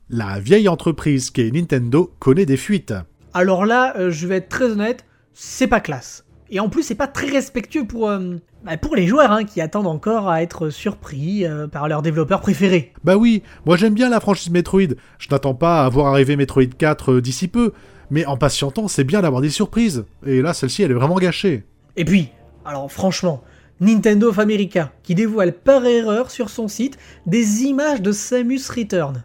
La 0.10 0.40
vieille 0.40 0.68
entreprise 0.68 1.32
qu'est 1.32 1.50
Nintendo 1.50 2.14
connaît 2.20 2.46
des 2.46 2.58
fuites. 2.58 2.94
Alors 3.34 3.66
là, 3.66 3.98
euh, 3.98 4.12
je 4.12 4.28
vais 4.28 4.36
être 4.38 4.50
très 4.50 4.66
honnête, 4.66 5.04
c'est 5.34 5.66
pas 5.66 5.80
classe. 5.80 6.26
Et 6.52 6.60
en 6.60 6.70
plus, 6.70 6.84
c'est 6.84 6.94
pas 6.94 7.08
très 7.08 7.28
respectueux 7.28 7.86
pour, 7.86 8.08
euh, 8.10 8.36
bah, 8.64 8.78
pour 8.78 8.96
les 8.96 9.08
joueurs 9.08 9.32
hein, 9.32 9.46
qui 9.46 9.62
attendent 9.62 9.88
encore 9.88 10.30
à 10.30 10.44
être 10.44 10.70
surpris 10.70 11.44
euh, 11.44 11.68
par 11.68 11.88
leur 11.88 12.04
développeur 12.04 12.40
préféré. 12.40 12.94
Bah 13.04 13.18
oui, 13.18 13.42
moi 13.66 13.78
j'aime 13.78 13.96
bien 13.96 14.10
la 14.10 14.20
franchise 14.20 14.52
Metroid. 14.52 14.94
Je 15.18 15.28
n'attends 15.32 15.56
pas 15.56 15.84
à 15.84 15.90
voir 15.90 16.14
arriver 16.14 16.36
Metroid 16.36 16.66
4 16.78 17.14
euh, 17.14 17.22
d'ici 17.22 17.48
peu. 17.48 17.74
Mais 18.12 18.28
en 18.28 18.38
patientant, 18.38 18.88
c'est 18.88 19.04
bien 19.04 19.24
d'avoir 19.24 19.42
des 19.42 19.50
surprises. 19.50 20.06
Et 20.24 20.44
là, 20.44 20.54
celle-ci, 20.54 20.84
elle 20.84 20.92
est 20.92 20.96
vraiment 20.96 21.18
gâchée. 21.18 21.64
Et 21.98 22.06
puis, 22.06 22.30
alors 22.64 22.92
franchement, 22.92 23.44
Nintendo 23.82 24.30
of 24.30 24.38
America, 24.38 24.92
qui 25.02 25.16
dévoile 25.16 25.54
par 25.54 25.84
erreur 25.88 26.30
sur 26.30 26.52
son 26.52 26.68
site 26.68 27.00
des 27.26 27.64
images 27.64 28.04
de 28.04 28.12
Samus 28.12 28.62
Return. 28.70 29.24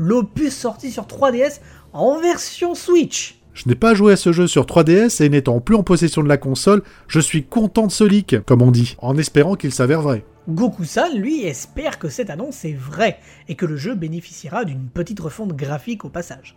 L'opus 0.00 0.54
sorti 0.54 0.92
sur 0.92 1.06
3DS 1.06 1.58
en 1.92 2.20
version 2.20 2.76
Switch. 2.76 3.40
Je 3.52 3.68
n'ai 3.68 3.74
pas 3.74 3.94
joué 3.94 4.12
à 4.12 4.16
ce 4.16 4.30
jeu 4.30 4.46
sur 4.46 4.64
3DS 4.64 5.20
et 5.24 5.28
n'étant 5.28 5.58
plus 5.58 5.74
en 5.74 5.82
possession 5.82 6.22
de 6.22 6.28
la 6.28 6.36
console, 6.36 6.84
je 7.08 7.18
suis 7.18 7.44
content 7.44 7.88
de 7.88 7.92
ce 7.92 8.04
leak, 8.04 8.44
comme 8.46 8.62
on 8.62 8.70
dit, 8.70 8.94
en 8.98 9.18
espérant 9.18 9.56
qu'il 9.56 9.74
s'avère 9.74 10.00
vrai. 10.00 10.24
Goku-san, 10.48 11.18
lui, 11.18 11.42
espère 11.42 11.98
que 11.98 12.08
cette 12.08 12.30
annonce 12.30 12.64
est 12.64 12.76
vraie 12.78 13.18
et 13.48 13.56
que 13.56 13.66
le 13.66 13.76
jeu 13.76 13.96
bénéficiera 13.96 14.64
d'une 14.64 14.88
petite 14.88 15.18
refonte 15.18 15.54
graphique 15.54 16.04
au 16.04 16.10
passage. 16.10 16.56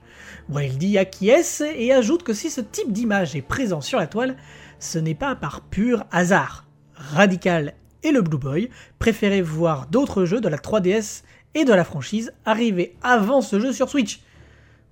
Wildy 0.50 1.00
acquiesce 1.00 1.64
et 1.76 1.92
ajoute 1.92 2.22
que 2.22 2.34
si 2.34 2.52
ce 2.52 2.62
type 2.62 2.94
d'image 2.94 3.36
est 3.36 3.42
présent 3.42 3.82
sur 3.82 3.98
la 3.98 4.06
toile, 4.06 4.38
ce 4.78 5.00
n'est 5.00 5.16
pas 5.16 5.36
par 5.36 5.62
pur 5.62 6.06
hasard. 6.12 6.68
Radical 6.94 7.74
et 8.04 8.12
le 8.12 8.22
Blue 8.22 8.38
Boy 8.38 8.70
préféraient 9.00 9.42
voir 9.42 9.88
d'autres 9.88 10.26
jeux 10.26 10.42
de 10.42 10.48
la 10.48 10.58
3DS 10.58 11.24
et 11.54 11.66
de 11.66 11.74
la 11.74 11.84
franchise 11.84 12.34
arriver 12.46 12.96
avant 13.02 13.42
ce 13.42 13.60
jeu 13.60 13.74
sur 13.74 13.90
Switch. 13.90 14.22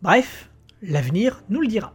Bref, 0.02 0.50
l'avenir 0.82 1.44
nous 1.50 1.62
le 1.62 1.68
dira. 1.68 1.94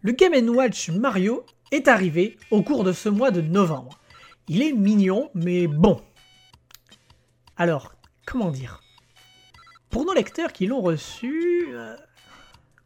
Le 0.00 0.12
Game 0.12 0.48
Watch 0.50 0.90
Mario 0.90 1.44
est 1.72 1.88
arrivé 1.88 2.38
au 2.50 2.62
cours 2.62 2.84
de 2.84 2.92
ce 2.92 3.08
mois 3.08 3.30
de 3.30 3.40
novembre. 3.40 3.98
Il 4.48 4.62
est 4.62 4.72
mignon, 4.72 5.30
mais 5.34 5.66
bon. 5.66 6.00
Alors, 7.56 7.92
comment 8.24 8.50
dire? 8.50 8.82
Pour 9.90 10.04
nos 10.04 10.14
lecteurs 10.14 10.52
qui 10.52 10.66
l'ont 10.66 10.80
reçu... 10.80 11.68
euh, 11.72 11.96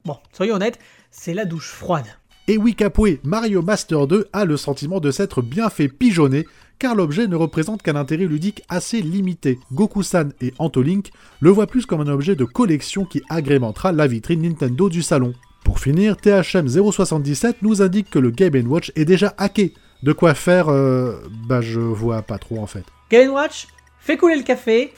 Bon, 0.07 0.19
soyons 0.33 0.55
honnêtes, 0.55 0.79
c'est 1.11 1.35
la 1.35 1.45
douche 1.45 1.69
froide. 1.69 2.07
Et 2.51 2.59
oui, 2.59 2.75
Capoué, 2.75 3.21
Mario 3.23 3.63
Master 3.63 4.09
2 4.09 4.27
a 4.33 4.45
le 4.45 4.57
sentiment 4.57 4.99
de 4.99 5.13
s'être 5.13 5.41
bien 5.41 5.71
fait 5.71 5.87
pigeonner, 5.87 6.49
car 6.81 6.97
l'objet 6.97 7.29
ne 7.29 7.37
représente 7.37 7.81
qu'un 7.81 7.95
intérêt 7.95 8.25
ludique 8.25 8.65
assez 8.69 9.03
limité. 9.03 9.61
Goku-san 9.73 10.33
et 10.41 10.53
Antolink 10.59 11.13
le 11.39 11.51
voient 11.51 11.69
plus 11.69 11.87
comme 11.87 12.01
un 12.01 12.09
objet 12.09 12.35
de 12.35 12.45
collection 12.45 13.05
qui 13.05 13.23
agrémentera 13.29 13.93
la 13.93 14.09
vitrine 14.09 14.43
Nintendo 14.43 14.89
du 14.89 15.01
salon. 15.01 15.33
Pour 15.63 15.79
finir, 15.79 16.17
THM077 16.17 17.59
nous 17.63 17.83
indique 17.83 18.11
que 18.11 18.19
le 18.19 18.33
Game 18.33 18.69
Watch 18.69 18.91
est 18.97 19.05
déjà 19.05 19.33
hacké. 19.39 19.73
De 20.03 20.13
quoi 20.13 20.35
faire, 20.35 20.71
euh, 20.71 21.23
bah 21.47 21.61
je 21.61 21.79
vois 21.79 22.23
pas 22.23 22.39
trop 22.39 22.59
en 22.59 22.67
fait. 22.67 22.85
Game 23.13 23.31
Watch, 23.31 23.69
fais 24.01 24.17
couler 24.17 24.35
le 24.35 24.43
café. 24.43 24.93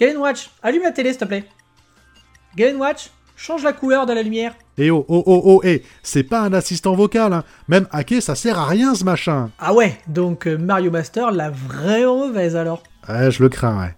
Game 0.00 0.16
Watch, 0.16 0.50
allume 0.64 0.82
la 0.82 0.90
télé 0.90 1.10
s'il 1.10 1.20
te 1.20 1.26
plaît. 1.26 1.44
Game 2.56 2.80
Watch, 2.80 3.10
change 3.36 3.62
la 3.62 3.72
couleur 3.72 4.06
de 4.06 4.12
la 4.12 4.22
lumière. 4.22 4.54
Et 4.78 4.90
oh, 4.90 5.04
oh, 5.08 5.22
oh, 5.26 5.42
oh, 5.44 5.60
eh, 5.64 5.82
c'est 6.02 6.22
pas 6.22 6.40
un 6.40 6.52
assistant 6.52 6.94
vocal, 6.94 7.32
hein. 7.32 7.44
Même 7.68 7.86
hacké, 7.92 8.20
ça 8.20 8.34
sert 8.34 8.58
à 8.58 8.66
rien 8.66 8.94
ce 8.94 9.04
machin. 9.04 9.50
Ah 9.58 9.74
ouais, 9.74 9.96
donc 10.08 10.46
euh, 10.46 10.56
Mario 10.56 10.90
Master, 10.90 11.30
la 11.30 11.50
vraiment 11.50 12.26
mauvaise 12.26 12.56
alors. 12.56 12.82
Ouais, 13.08 13.30
je 13.30 13.42
le 13.42 13.48
crains, 13.48 13.78
ouais. 13.78 13.94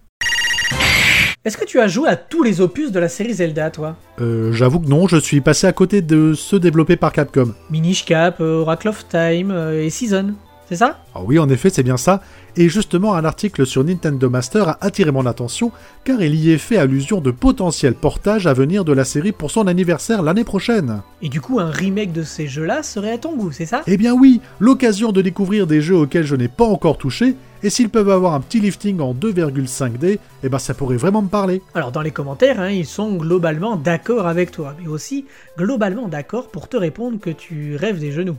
Est-ce 1.45 1.57
que 1.57 1.65
tu 1.65 1.81
as 1.81 1.89
joué 1.89 2.11
à 2.11 2.17
tous 2.17 2.43
les 2.43 2.61
opus 2.61 2.93
de 2.93 2.99
la 2.99 3.09
série 3.09 3.33
Zelda, 3.33 3.71
toi? 3.71 3.97
Euh, 4.21 4.53
j'avoue 4.53 4.81
que 4.81 4.89
non, 4.89 5.09
je 5.09 5.17
suis 5.17 5.41
passé 5.41 5.67
à 5.67 5.73
côté 5.73 6.03
de 6.03 6.35
ceux 6.35 6.59
développés 6.59 6.97
par 6.97 7.13
Capcom. 7.13 7.55
Minish 7.71 8.05
Cap, 8.05 8.41
euh, 8.41 8.61
Oracle 8.61 8.89
of 8.89 9.09
Time 9.09 9.51
euh, 9.51 9.83
et 9.83 9.89
Season, 9.89 10.35
c'est 10.69 10.77
ça? 10.77 10.99
Ah 11.15 11.21
oui, 11.25 11.39
en 11.39 11.49
effet, 11.49 11.71
c'est 11.71 11.83
bien 11.83 11.97
ça. 11.97 12.21
Et 12.61 12.69
justement, 12.69 13.15
un 13.15 13.25
article 13.25 13.65
sur 13.65 13.85
Nintendo 13.85 14.29
Master 14.29 14.69
a 14.69 14.79
attiré 14.81 15.13
mon 15.13 15.27
attention, 15.27 15.71
car 16.03 16.21
il 16.21 16.35
y 16.35 16.51
est 16.51 16.59
fait 16.59 16.77
allusion 16.77 17.21
de 17.21 17.31
potentiels 17.31 17.95
portages 17.95 18.49
à 18.49 18.53
venir 18.53 18.85
de 18.85 18.93
la 18.93 19.05
série 19.05 19.31
pour 19.31 19.53
son 19.53 19.69
anniversaire 19.69 20.23
l'année 20.23 20.43
prochaine. 20.43 21.03
Et 21.23 21.29
du 21.29 21.41
coup, 21.41 21.61
un 21.61 21.71
remake 21.71 22.11
de 22.11 22.25
ces 22.25 22.49
jeux-là 22.49 22.83
serait 22.83 23.13
à 23.13 23.19
ton 23.19 23.37
goût, 23.37 23.53
c'est 23.53 23.65
ça? 23.65 23.83
Eh 23.87 23.97
bien 23.97 24.13
oui, 24.13 24.41
l'occasion 24.59 25.13
de 25.13 25.23
découvrir 25.23 25.69
des 25.69 25.81
jeux 25.81 25.95
auxquels 25.95 26.27
je 26.27 26.35
n'ai 26.35 26.49
pas 26.49 26.65
encore 26.65 26.99
touché, 26.99 27.37
et 27.63 27.71
s'ils 27.71 27.91
peuvent 27.91 28.11
avoir 28.11 28.35
un 28.35 28.41
petit 28.41 28.59
lifting 28.59 28.99
en 28.99 29.15
2,5D, 29.15 30.19
eh 30.43 30.49
ben 30.49 30.59
ça 30.59 30.75
pourrait 30.75 30.97
vraiment 30.97 31.23
me 31.23 31.29
parler. 31.29 31.63
Alors 31.75 31.93
dans 31.93 32.03
les 32.03 32.11
commentaires, 32.11 32.61
hein, 32.61 32.71
ils 32.71 32.87
sont 32.87 33.15
globalement 33.15 33.77
d'accord 33.77 34.27
avec 34.27 34.51
toi, 34.51 34.75
mais 34.81 34.89
aussi 34.89 35.27
globalement 35.57 36.09
d'accord 36.09 36.49
pour 36.49 36.69
te 36.69 36.77
répondre 36.77 37.21
que 37.21 37.31
tu 37.31 37.77
rêves 37.77 38.01
des 38.01 38.11
genoux. 38.11 38.37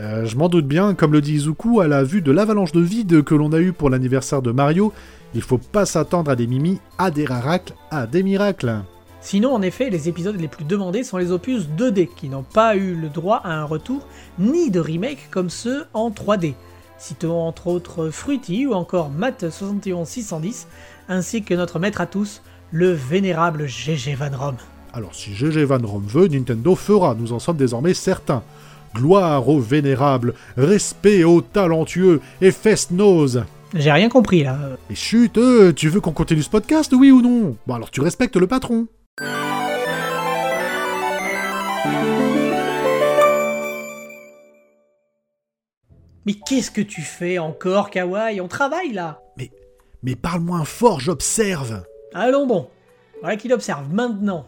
Euh, 0.00 0.26
je 0.26 0.36
m'en 0.36 0.48
doute 0.48 0.66
bien, 0.66 0.94
comme 0.94 1.12
le 1.12 1.20
dit 1.20 1.34
Izuku, 1.34 1.80
à 1.80 1.88
la 1.88 2.04
vue 2.04 2.22
de 2.22 2.30
l'avalanche 2.30 2.70
de 2.70 2.80
vide 2.80 3.24
que 3.24 3.34
l'on 3.34 3.52
a 3.52 3.58
eu 3.58 3.72
pour 3.72 3.90
l'anniversaire 3.90 4.42
de 4.42 4.52
Mario, 4.52 4.92
il 5.34 5.42
faut 5.42 5.58
pas 5.58 5.86
s'attendre 5.86 6.30
à 6.30 6.36
des 6.36 6.46
mimis, 6.46 6.78
à 6.98 7.10
des 7.10 7.24
raracles, 7.24 7.74
à 7.90 8.06
des 8.06 8.22
miracles. 8.22 8.82
Sinon, 9.20 9.52
en 9.52 9.62
effet, 9.62 9.90
les 9.90 10.08
épisodes 10.08 10.40
les 10.40 10.46
plus 10.46 10.64
demandés 10.64 11.02
sont 11.02 11.16
les 11.16 11.32
opus 11.32 11.66
2D, 11.76 12.08
qui 12.14 12.28
n'ont 12.28 12.44
pas 12.44 12.76
eu 12.76 12.94
le 12.94 13.08
droit 13.08 13.40
à 13.42 13.52
un 13.52 13.64
retour, 13.64 14.06
ni 14.38 14.70
de 14.70 14.78
remake 14.78 15.28
comme 15.32 15.50
ceux 15.50 15.86
en 15.94 16.10
3D. 16.10 16.54
Citons 16.96 17.42
entre 17.42 17.66
autres 17.66 18.10
Fruity 18.10 18.66
ou 18.66 18.74
encore 18.74 19.10
Matt 19.10 19.50
71610, 19.50 20.68
ainsi 21.08 21.42
que 21.42 21.54
notre 21.54 21.80
maître 21.80 22.00
à 22.00 22.06
tous, 22.06 22.42
le 22.70 22.92
vénérable 22.92 23.66
GG 23.66 24.14
Van 24.14 24.36
Rom. 24.36 24.56
Alors 24.92 25.14
si 25.14 25.34
GG 25.34 25.64
Van 25.64 25.80
Rom 25.82 26.06
veut, 26.06 26.28
Nintendo 26.28 26.76
fera, 26.76 27.16
nous 27.16 27.32
en 27.32 27.40
sommes 27.40 27.56
désormais 27.56 27.94
certains. 27.94 28.44
Gloire 28.94 29.48
aux 29.48 29.60
vénérables, 29.60 30.34
respect 30.56 31.24
aux 31.24 31.40
talentueux 31.40 32.20
et 32.40 32.50
fest-nose. 32.50 33.44
J'ai 33.74 33.92
rien 33.92 34.08
compris 34.08 34.44
là. 34.44 34.58
Et 34.90 34.94
chut, 34.94 35.36
euh, 35.36 35.72
tu 35.72 35.88
veux 35.88 36.00
qu'on 36.00 36.12
continue 36.12 36.42
ce 36.42 36.50
podcast, 36.50 36.92
oui 36.94 37.10
ou 37.10 37.20
non? 37.20 37.56
Bon 37.66 37.74
alors 37.74 37.90
tu 37.90 38.00
respectes 38.00 38.36
le 38.36 38.46
patron. 38.46 38.86
Mais 46.26 46.34
qu'est-ce 46.34 46.70
que 46.70 46.80
tu 46.80 47.00
fais 47.00 47.38
encore, 47.38 47.90
Kawaii 47.90 48.40
On 48.40 48.48
travaille 48.48 48.92
là 48.92 49.20
Mais, 49.36 49.50
mais 50.02 50.14
parle 50.14 50.40
moins 50.40 50.64
fort, 50.64 51.00
j'observe. 51.00 51.82
Allons 52.14 52.46
bon. 52.46 52.68
Voilà 53.20 53.36
qu'il 53.36 53.52
observe 53.52 53.92
maintenant. 53.92 54.46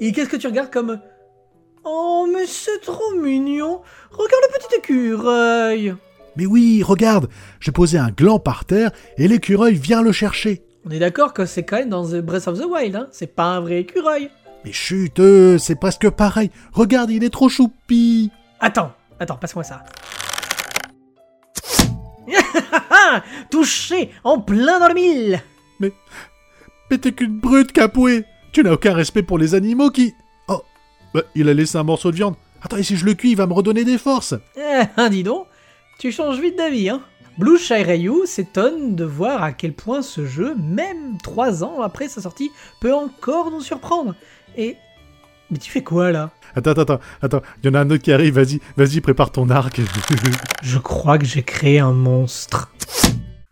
Et 0.00 0.12
qu'est-ce 0.12 0.28
que 0.28 0.36
tu 0.36 0.46
regardes 0.46 0.70
comme... 0.70 0.98
Oh, 1.84 2.26
mais 2.32 2.46
c'est 2.46 2.80
trop 2.80 3.14
mignon 3.14 3.82
Regarde 4.10 4.42
le 4.48 4.58
petit 4.58 4.76
écureuil 4.76 5.94
Mais 6.36 6.46
oui, 6.46 6.82
regarde, 6.82 7.28
j'ai 7.60 7.72
posé 7.72 7.98
un 7.98 8.10
gland 8.10 8.38
par 8.38 8.64
terre 8.64 8.90
et 9.18 9.28
l'écureuil 9.28 9.74
vient 9.74 10.00
le 10.00 10.12
chercher. 10.12 10.62
On 10.86 10.90
est 10.90 10.98
d'accord 10.98 11.34
que 11.34 11.44
c'est 11.44 11.62
quand 11.62 11.76
même 11.76 11.90
dans 11.90 12.06
The 12.06 12.16
Breath 12.20 12.48
of 12.48 12.58
the 12.58 12.64
Wild, 12.64 12.96
hein 12.96 13.08
C'est 13.10 13.34
pas 13.34 13.44
un 13.44 13.60
vrai 13.60 13.80
écureuil 13.80 14.30
Mais 14.64 14.72
chut, 14.72 15.18
euh, 15.18 15.58
c'est 15.58 15.74
presque 15.74 16.08
pareil. 16.08 16.50
Regarde, 16.72 17.10
il 17.10 17.22
est 17.22 17.30
trop 17.30 17.50
choupi. 17.50 18.30
Attends, 18.60 18.92
attends, 19.20 19.36
passe-moi 19.36 19.64
ça. 19.64 19.82
Touché 23.50 24.10
en 24.24 24.40
plein 24.40 24.80
dans 24.80 24.88
le 24.88 24.94
mille 24.94 25.40
Mais 25.80 26.98
t'es 26.98 27.12
qu'une 27.12 27.40
brute, 27.40 27.72
Capoué 27.72 28.24
Tu 28.52 28.62
n'as 28.62 28.72
aucun 28.72 28.94
respect 28.94 29.22
pour 29.22 29.36
les 29.38 29.54
animaux 29.54 29.90
qui... 29.90 30.14
Bah, 31.14 31.22
il 31.36 31.48
a 31.48 31.54
laissé 31.54 31.78
un 31.78 31.84
morceau 31.84 32.10
de 32.10 32.16
viande. 32.16 32.34
Attends, 32.60 32.76
et 32.76 32.82
si 32.82 32.96
je 32.96 33.04
le 33.04 33.14
cuis, 33.14 33.30
il 33.30 33.36
va 33.36 33.46
me 33.46 33.52
redonner 33.52 33.84
des 33.84 33.98
forces 33.98 34.34
Eh, 34.56 35.08
dis 35.10 35.22
donc, 35.22 35.46
tu 35.98 36.10
changes 36.10 36.40
vite 36.40 36.56
d'avis, 36.56 36.88
hein 36.88 37.02
Blue 37.38 37.58
Shy 37.58 37.82
Ryu 37.82 38.26
s'étonne 38.26 38.96
de 38.96 39.04
voir 39.04 39.42
à 39.42 39.52
quel 39.52 39.72
point 39.72 40.02
ce 40.02 40.26
jeu, 40.26 40.54
même 40.56 41.18
3 41.22 41.62
ans 41.64 41.82
après 41.82 42.08
sa 42.08 42.20
sortie, 42.20 42.50
peut 42.80 42.94
encore 42.94 43.50
nous 43.50 43.60
surprendre. 43.60 44.14
Et... 44.56 44.76
Mais 45.50 45.58
tu 45.58 45.70
fais 45.70 45.82
quoi 45.82 46.10
là? 46.10 46.30
Attends, 46.56 46.70
attends, 46.70 46.82
attends, 46.82 47.00
attends, 47.22 47.42
il 47.62 47.66
y 47.66 47.70
en 47.70 47.74
a 47.74 47.80
un 47.80 47.90
autre 47.90 48.02
qui 48.02 48.12
arrive, 48.12 48.34
vas-y, 48.34 48.60
vas-y, 48.76 49.00
prépare 49.00 49.30
ton 49.30 49.50
arc. 49.50 49.80
Je 50.62 50.78
crois 50.78 51.18
que 51.18 51.26
j'ai 51.26 51.42
créé 51.42 51.80
un 51.80 51.92
monstre. 51.92 52.70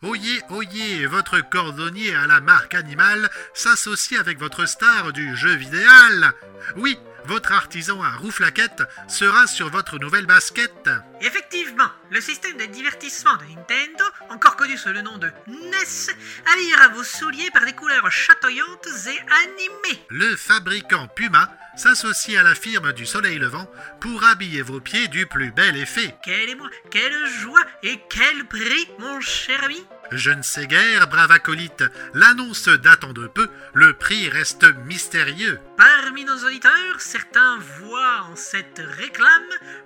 Oyez, 0.02 0.40
oyez, 0.50 1.06
votre 1.06 1.48
cordonnier 1.48 2.14
à 2.14 2.26
la 2.26 2.40
marque 2.40 2.74
animale 2.74 3.28
s'associe 3.54 4.18
avec 4.18 4.38
votre 4.40 4.66
star 4.66 5.12
du 5.12 5.36
jeu 5.36 5.54
vidéal. 5.54 6.32
Oui, 6.76 6.98
votre 7.26 7.52
artisan 7.52 8.02
à 8.02 8.10
rouflaquette 8.16 8.82
sera 9.08 9.46
sur 9.46 9.70
votre 9.70 9.98
nouvelle 9.98 10.26
basket. 10.26 10.90
Effectivement, 11.20 11.90
le 12.10 12.20
système 12.20 12.56
de 12.56 12.66
divertissement 12.66 13.36
de 13.36 13.44
Nintendo, 13.44 14.04
encore 14.30 14.56
connu 14.56 14.76
sous 14.76 14.90
le 14.90 15.02
nom 15.02 15.18
de 15.18 15.30
NES, 15.46 16.14
habillera 16.52 16.88
vos 16.88 17.04
souliers 17.04 17.50
par 17.52 17.64
des 17.64 17.72
couleurs 17.72 18.10
chatoyantes 18.10 18.88
et 19.06 19.20
animées. 19.44 20.04
Le 20.08 20.36
fabricant 20.36 21.08
Puma 21.08 21.50
s'associe 21.76 22.38
à 22.38 22.42
la 22.42 22.54
firme 22.54 22.92
du 22.92 23.06
Soleil 23.06 23.38
Levant 23.38 23.70
pour 24.00 24.24
habiller 24.24 24.62
vos 24.62 24.80
pieds 24.80 25.08
du 25.08 25.26
plus 25.26 25.52
bel 25.52 25.76
effet. 25.76 26.14
Quel 26.22 26.50
émoi, 26.50 26.68
quelle 26.90 27.26
joie 27.26 27.64
et 27.82 28.00
quel 28.10 28.44
prix, 28.46 28.88
mon 28.98 29.20
cher 29.20 29.64
ami 29.64 29.82
Je 30.14 30.30
ne 30.30 30.42
sais 30.42 30.66
guère, 30.66 31.08
brave 31.08 31.30
acolyte, 31.30 31.84
l'annonce 32.12 32.68
datant 32.68 33.14
de 33.14 33.26
peu, 33.26 33.48
le 33.72 33.94
prix 33.94 34.28
reste 34.28 34.66
mystérieux. 34.84 35.58
Parmi 35.78 36.24
nos 36.26 36.36
auditeurs, 36.46 37.00
certains 37.00 37.58
voient 37.80 38.26
en 38.30 38.36
cette 38.36 38.82
réclame 38.98 39.30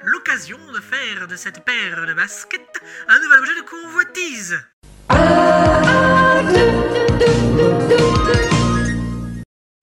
l'occasion 0.02 0.58
de 0.74 0.80
faire 0.80 1.28
de 1.28 1.36
cette 1.36 1.64
paire 1.64 2.06
de 2.06 2.14
baskets 2.14 2.82
un 3.08 3.20
nouvel 3.20 3.38
objet 3.38 3.54
de 3.54 3.62
convoitise. 3.62 4.58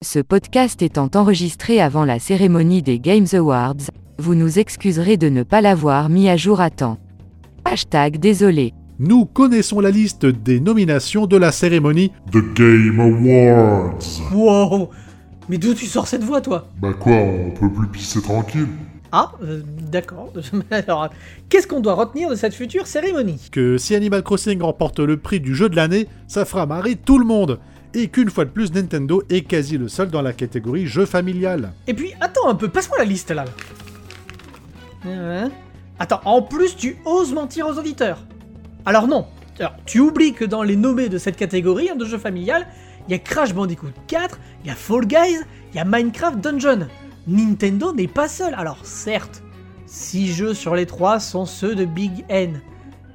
Ce 0.04 0.18
podcast 0.18 0.82
étant 0.82 1.10
enregistré 1.14 1.80
avant 1.80 2.04
la 2.04 2.18
cérémonie 2.18 2.82
des 2.82 3.00
Games 3.00 3.26
Awards, 3.32 3.90
vous 4.18 4.34
nous 4.34 4.58
excuserez 4.58 5.16
de 5.16 5.30
ne 5.30 5.42
pas 5.42 5.62
l'avoir 5.62 6.10
mis 6.10 6.28
à 6.28 6.36
jour 6.36 6.60
à 6.60 6.68
temps. 6.68 6.98
Hashtag 7.64 8.18
désolé. 8.18 8.74
Nous 9.00 9.24
connaissons 9.24 9.80
la 9.80 9.90
liste 9.90 10.24
des 10.24 10.60
nominations 10.60 11.26
de 11.26 11.36
la 11.36 11.50
cérémonie. 11.50 12.12
The 12.30 12.54
Game 12.54 13.00
Awards. 13.00 13.98
Wow 14.32 14.90
Mais 15.48 15.58
d'où 15.58 15.74
tu 15.74 15.86
sors 15.86 16.06
cette 16.06 16.22
voix, 16.22 16.40
toi? 16.40 16.68
Bah 16.80 16.92
quoi, 16.92 17.12
on 17.16 17.50
peut 17.50 17.68
plus 17.68 17.88
pisser 17.88 18.22
tranquille 18.22 18.68
Ah, 19.10 19.32
euh, 19.42 19.62
d'accord. 19.90 20.32
Alors, 20.70 21.08
qu'est-ce 21.48 21.66
qu'on 21.66 21.80
doit 21.80 21.94
retenir 21.94 22.30
de 22.30 22.36
cette 22.36 22.54
future 22.54 22.86
cérémonie? 22.86 23.48
Que 23.50 23.78
si 23.78 23.96
Animal 23.96 24.22
Crossing 24.22 24.62
remporte 24.62 25.00
le 25.00 25.16
prix 25.16 25.40
du 25.40 25.56
jeu 25.56 25.68
de 25.68 25.74
l'année, 25.74 26.06
ça 26.28 26.44
fera 26.44 26.64
marrer 26.64 26.94
tout 26.94 27.18
le 27.18 27.26
monde. 27.26 27.58
Et 27.94 28.06
qu'une 28.08 28.30
fois 28.30 28.44
de 28.44 28.50
plus, 28.50 28.72
Nintendo 28.72 29.24
est 29.28 29.42
quasi 29.42 29.76
le 29.76 29.88
seul 29.88 30.08
dans 30.08 30.22
la 30.22 30.32
catégorie 30.32 30.86
jeu 30.86 31.04
familial. 31.04 31.72
Et 31.88 31.94
puis, 31.94 32.12
attends 32.20 32.48
un 32.48 32.54
peu, 32.54 32.68
passe-moi 32.68 32.98
la 32.98 33.04
liste 33.04 33.32
là. 33.32 33.44
Hein 35.04 35.50
Attends, 35.98 36.20
en 36.24 36.42
plus, 36.42 36.76
tu 36.76 36.96
oses 37.04 37.32
mentir 37.32 37.66
aux 37.66 37.78
auditeurs. 37.78 38.18
Alors 38.86 39.08
non. 39.08 39.26
Tu 39.86 40.00
oublies 40.00 40.32
que 40.32 40.44
dans 40.44 40.62
les 40.62 40.76
nommés 40.76 41.08
de 41.08 41.18
cette 41.18 41.36
catégorie 41.36 41.88
hein, 41.88 41.96
de 41.96 42.04
jeu 42.04 42.18
familial, 42.18 42.66
il 43.08 43.12
y 43.12 43.14
a 43.14 43.18
Crash 43.18 43.54
Bandicoot 43.54 43.92
4, 44.08 44.38
il 44.62 44.68
y 44.68 44.70
a 44.70 44.74
Fall 44.74 45.06
Guys, 45.06 45.40
il 45.72 45.76
y 45.76 45.78
a 45.78 45.84
Minecraft 45.84 46.38
Dungeon. 46.38 46.88
Nintendo 47.26 47.92
n'est 47.92 48.08
pas 48.08 48.28
seul. 48.28 48.52
Alors 48.54 48.78
certes, 48.84 49.42
6 49.86 50.32
jeux 50.34 50.54
sur 50.54 50.74
les 50.74 50.86
3 50.86 51.20
sont 51.20 51.46
ceux 51.46 51.74
de 51.74 51.84
Big 51.84 52.24
N. 52.28 52.60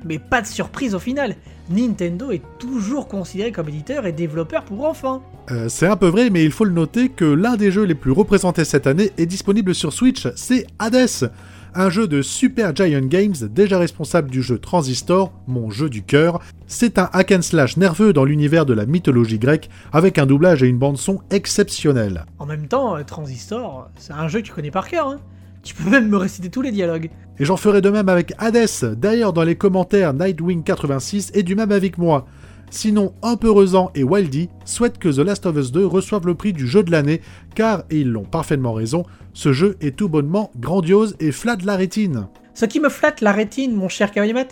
Mais 0.05 0.17
pas 0.17 0.41
de 0.41 0.47
surprise 0.47 0.95
au 0.95 0.99
final. 0.99 1.35
Nintendo 1.69 2.31
est 2.31 2.41
toujours 2.57 3.07
considéré 3.07 3.51
comme 3.51 3.69
éditeur 3.69 4.05
et 4.05 4.11
développeur 4.11 4.63
pour 4.63 4.85
enfants. 4.85 5.21
Euh, 5.51 5.67
c'est 5.69 5.87
un 5.87 5.97
peu 5.97 6.07
vrai, 6.07 6.29
mais 6.29 6.43
il 6.43 6.51
faut 6.51 6.65
le 6.65 6.71
noter 6.71 7.09
que 7.09 7.25
l'un 7.25 7.57
des 7.57 7.71
jeux 7.71 7.83
les 7.83 7.95
plus 7.95 8.11
représentés 8.11 8.65
cette 8.65 8.87
année 8.87 9.11
est 9.17 9.25
disponible 9.25 9.75
sur 9.75 9.93
Switch, 9.93 10.27
c'est 10.35 10.65
Hades. 10.79 11.31
Un 11.79 11.89
jeu 11.89 12.09
de 12.09 12.21
Super 12.21 12.75
Giant 12.75 13.05
Games, 13.05 13.35
déjà 13.49 13.79
responsable 13.79 14.29
du 14.29 14.43
jeu 14.43 14.59
Transistor, 14.59 15.31
mon 15.47 15.69
jeu 15.69 15.89
du 15.89 16.03
cœur. 16.03 16.41
C'est 16.67 16.99
un 16.99 17.09
hack 17.13 17.31
and 17.31 17.41
slash 17.41 17.77
nerveux 17.77 18.11
dans 18.11 18.25
l'univers 18.25 18.65
de 18.65 18.73
la 18.73 18.85
mythologie 18.85 19.39
grecque, 19.39 19.69
avec 19.93 20.17
un 20.17 20.25
doublage 20.25 20.61
et 20.61 20.67
une 20.67 20.77
bande-son 20.77 21.21
exceptionnels. 21.31 22.25
En 22.37 22.45
même 22.45 22.67
temps, 22.67 22.97
euh, 22.97 23.03
Transistor, 23.03 23.89
c'est 23.95 24.11
un 24.11 24.27
jeu 24.27 24.41
que 24.41 24.47
tu 24.47 24.51
connais 24.51 24.71
par 24.71 24.89
cœur, 24.89 25.07
hein. 25.07 25.19
Tu 25.63 25.73
peux 25.73 25.89
même 25.89 26.09
me 26.09 26.17
réciter 26.17 26.49
tous 26.49 26.61
les 26.61 26.71
dialogues. 26.71 27.09
Et 27.37 27.45
j'en 27.45 27.57
ferai 27.57 27.79
de 27.79 27.89
même 27.89 28.09
avec 28.09 28.33
Hades, 28.39 28.95
d'ailleurs 28.97 29.31
dans 29.31 29.43
les 29.43 29.55
commentaires 29.55 30.13
Nightwing86 30.13 31.31
est 31.33 31.43
du 31.43 31.55
même 31.55 31.71
avec 31.71 31.97
moi. 31.97 32.27
Sinon, 32.69 33.13
Un 33.23 33.35
peu 33.35 33.49
Reusant 33.49 33.91
et 33.95 34.03
Wildy 34.03 34.49
souhaitent 34.65 34.99
que 34.99 35.09
The 35.09 35.19
Last 35.19 35.45
of 35.45 35.57
Us 35.57 35.71
2 35.71 35.85
reçoive 35.85 36.27
le 36.27 36.35
prix 36.35 36.53
du 36.53 36.67
jeu 36.67 36.83
de 36.83 36.91
l'année, 36.91 37.21
car, 37.55 37.83
et 37.89 38.01
ils 38.01 38.09
l'ont 38.11 38.25
parfaitement 38.25 38.73
raison, 38.73 39.03
ce 39.33 39.53
jeu 39.53 39.77
est 39.81 39.95
tout 39.95 40.09
bonnement 40.09 40.51
grandiose 40.57 41.15
et 41.19 41.31
flatte 41.31 41.63
la 41.63 41.75
rétine. 41.75 42.27
Ce 42.53 42.65
qui 42.65 42.79
me 42.79 42.89
flatte 42.89 43.21
la 43.21 43.31
rétine, 43.31 43.75
mon 43.75 43.89
cher 43.89 44.11
Kawayamat, 44.11 44.49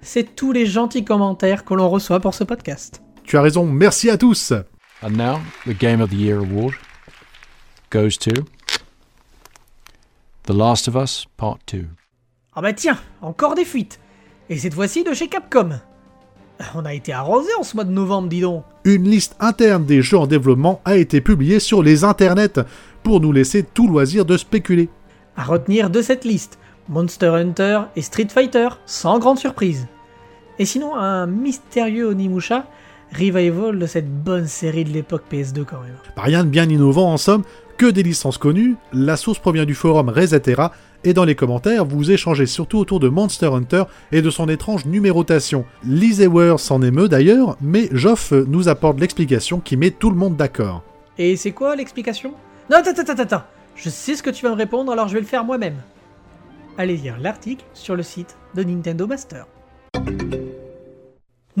c'est 0.00 0.34
tous 0.34 0.52
les 0.52 0.66
gentils 0.66 1.04
commentaires 1.04 1.64
que 1.64 1.74
l'on 1.74 1.88
reçoit 1.88 2.20
pour 2.20 2.34
ce 2.34 2.44
podcast. 2.44 3.02
Tu 3.24 3.36
as 3.36 3.42
raison, 3.42 3.66
merci 3.66 4.10
à 4.10 4.16
tous 4.16 4.52
And 5.02 5.10
now, 5.10 5.38
the 5.66 5.78
Game 5.78 6.00
of 6.00 6.10
the 6.10 6.14
Year 6.14 6.38
award 6.38 6.74
goes 7.90 8.18
to 8.18 8.32
The 10.44 10.52
Last 10.52 10.88
of 10.88 10.96
Us 10.96 11.26
Part 11.36 11.58
2. 11.72 11.86
Ah 12.54 12.62
bah 12.62 12.72
tiens, 12.72 12.98
encore 13.22 13.54
des 13.54 13.64
fuites. 13.64 14.00
Et 14.48 14.58
cette 14.58 14.74
fois-ci 14.74 15.04
de 15.04 15.14
chez 15.14 15.28
Capcom. 15.28 15.80
On 16.74 16.84
a 16.84 16.94
été 16.94 17.12
arrosé 17.12 17.48
en 17.58 17.62
ce 17.62 17.74
mois 17.74 17.84
de 17.84 17.90
novembre, 17.90 18.28
dis 18.28 18.40
donc. 18.40 18.64
Une 18.84 19.08
liste 19.08 19.36
interne 19.40 19.84
des 19.84 20.02
jeux 20.02 20.18
en 20.18 20.26
développement 20.26 20.80
a 20.84 20.96
été 20.96 21.20
publiée 21.20 21.60
sur 21.60 21.82
les 21.82 22.04
internets 22.04 22.60
pour 23.02 23.20
nous 23.20 23.32
laisser 23.32 23.62
tout 23.62 23.88
loisir 23.88 24.24
de 24.24 24.36
spéculer. 24.36 24.88
À 25.36 25.44
retenir 25.44 25.90
de 25.90 26.02
cette 26.02 26.24
liste, 26.24 26.58
Monster 26.88 27.28
Hunter 27.28 27.82
et 27.96 28.02
Street 28.02 28.28
Fighter, 28.28 28.68
sans 28.84 29.18
grande 29.18 29.38
surprise. 29.38 29.86
Et 30.58 30.64
sinon, 30.64 30.94
un 30.96 31.26
mystérieux 31.26 32.08
Onimusha, 32.08 32.66
revival 33.12 33.78
de 33.78 33.86
cette 33.86 34.10
bonne 34.10 34.46
série 34.46 34.84
de 34.84 34.90
l'époque 34.90 35.24
PS2 35.32 35.64
quand 35.64 35.80
même. 35.80 35.96
Bah, 36.16 36.22
Rien 36.24 36.44
de 36.44 36.48
bien 36.50 36.68
innovant 36.68 37.12
en 37.12 37.16
somme, 37.16 37.42
que 37.78 37.86
des 37.86 38.02
licences 38.02 38.38
connues, 38.38 38.76
la 38.92 39.16
source 39.16 39.38
provient 39.38 39.64
du 39.64 39.74
forum 39.74 40.10
Resetera, 40.10 40.72
et 41.04 41.14
dans 41.14 41.24
les 41.24 41.34
commentaires, 41.34 41.84
vous 41.84 42.10
échangez 42.10 42.46
surtout 42.46 42.78
autour 42.78 43.00
de 43.00 43.08
Monster 43.08 43.46
Hunter 43.46 43.84
et 44.12 44.22
de 44.22 44.30
son 44.30 44.48
étrange 44.48 44.86
numérotation. 44.86 45.64
Lisewer 45.84 46.56
s'en 46.58 46.82
émeut 46.82 47.08
d'ailleurs, 47.08 47.56
mais 47.60 47.88
Joff 47.92 48.32
nous 48.32 48.68
apporte 48.68 49.00
l'explication 49.00 49.60
qui 49.60 49.76
met 49.76 49.90
tout 49.90 50.10
le 50.10 50.16
monde 50.16 50.36
d'accord. 50.36 50.82
Et 51.18 51.36
c'est 51.36 51.52
quoi 51.52 51.76
l'explication? 51.76 52.34
Non, 52.70 52.78
attends, 52.78 53.00
attends, 53.00 53.22
attends. 53.22 53.42
Je 53.76 53.88
sais 53.88 54.14
ce 54.14 54.22
que 54.22 54.30
tu 54.30 54.44
vas 54.44 54.50
me 54.50 54.56
répondre, 54.56 54.92
alors 54.92 55.08
je 55.08 55.14
vais 55.14 55.20
le 55.20 55.26
faire 55.26 55.44
moi-même. 55.44 55.76
Allez 56.76 56.96
lire 56.96 57.18
l'article 57.20 57.64
sur 57.74 57.96
le 57.96 58.02
site 58.02 58.36
de 58.54 58.62
Nintendo 58.62 59.06
Master. 59.06 59.46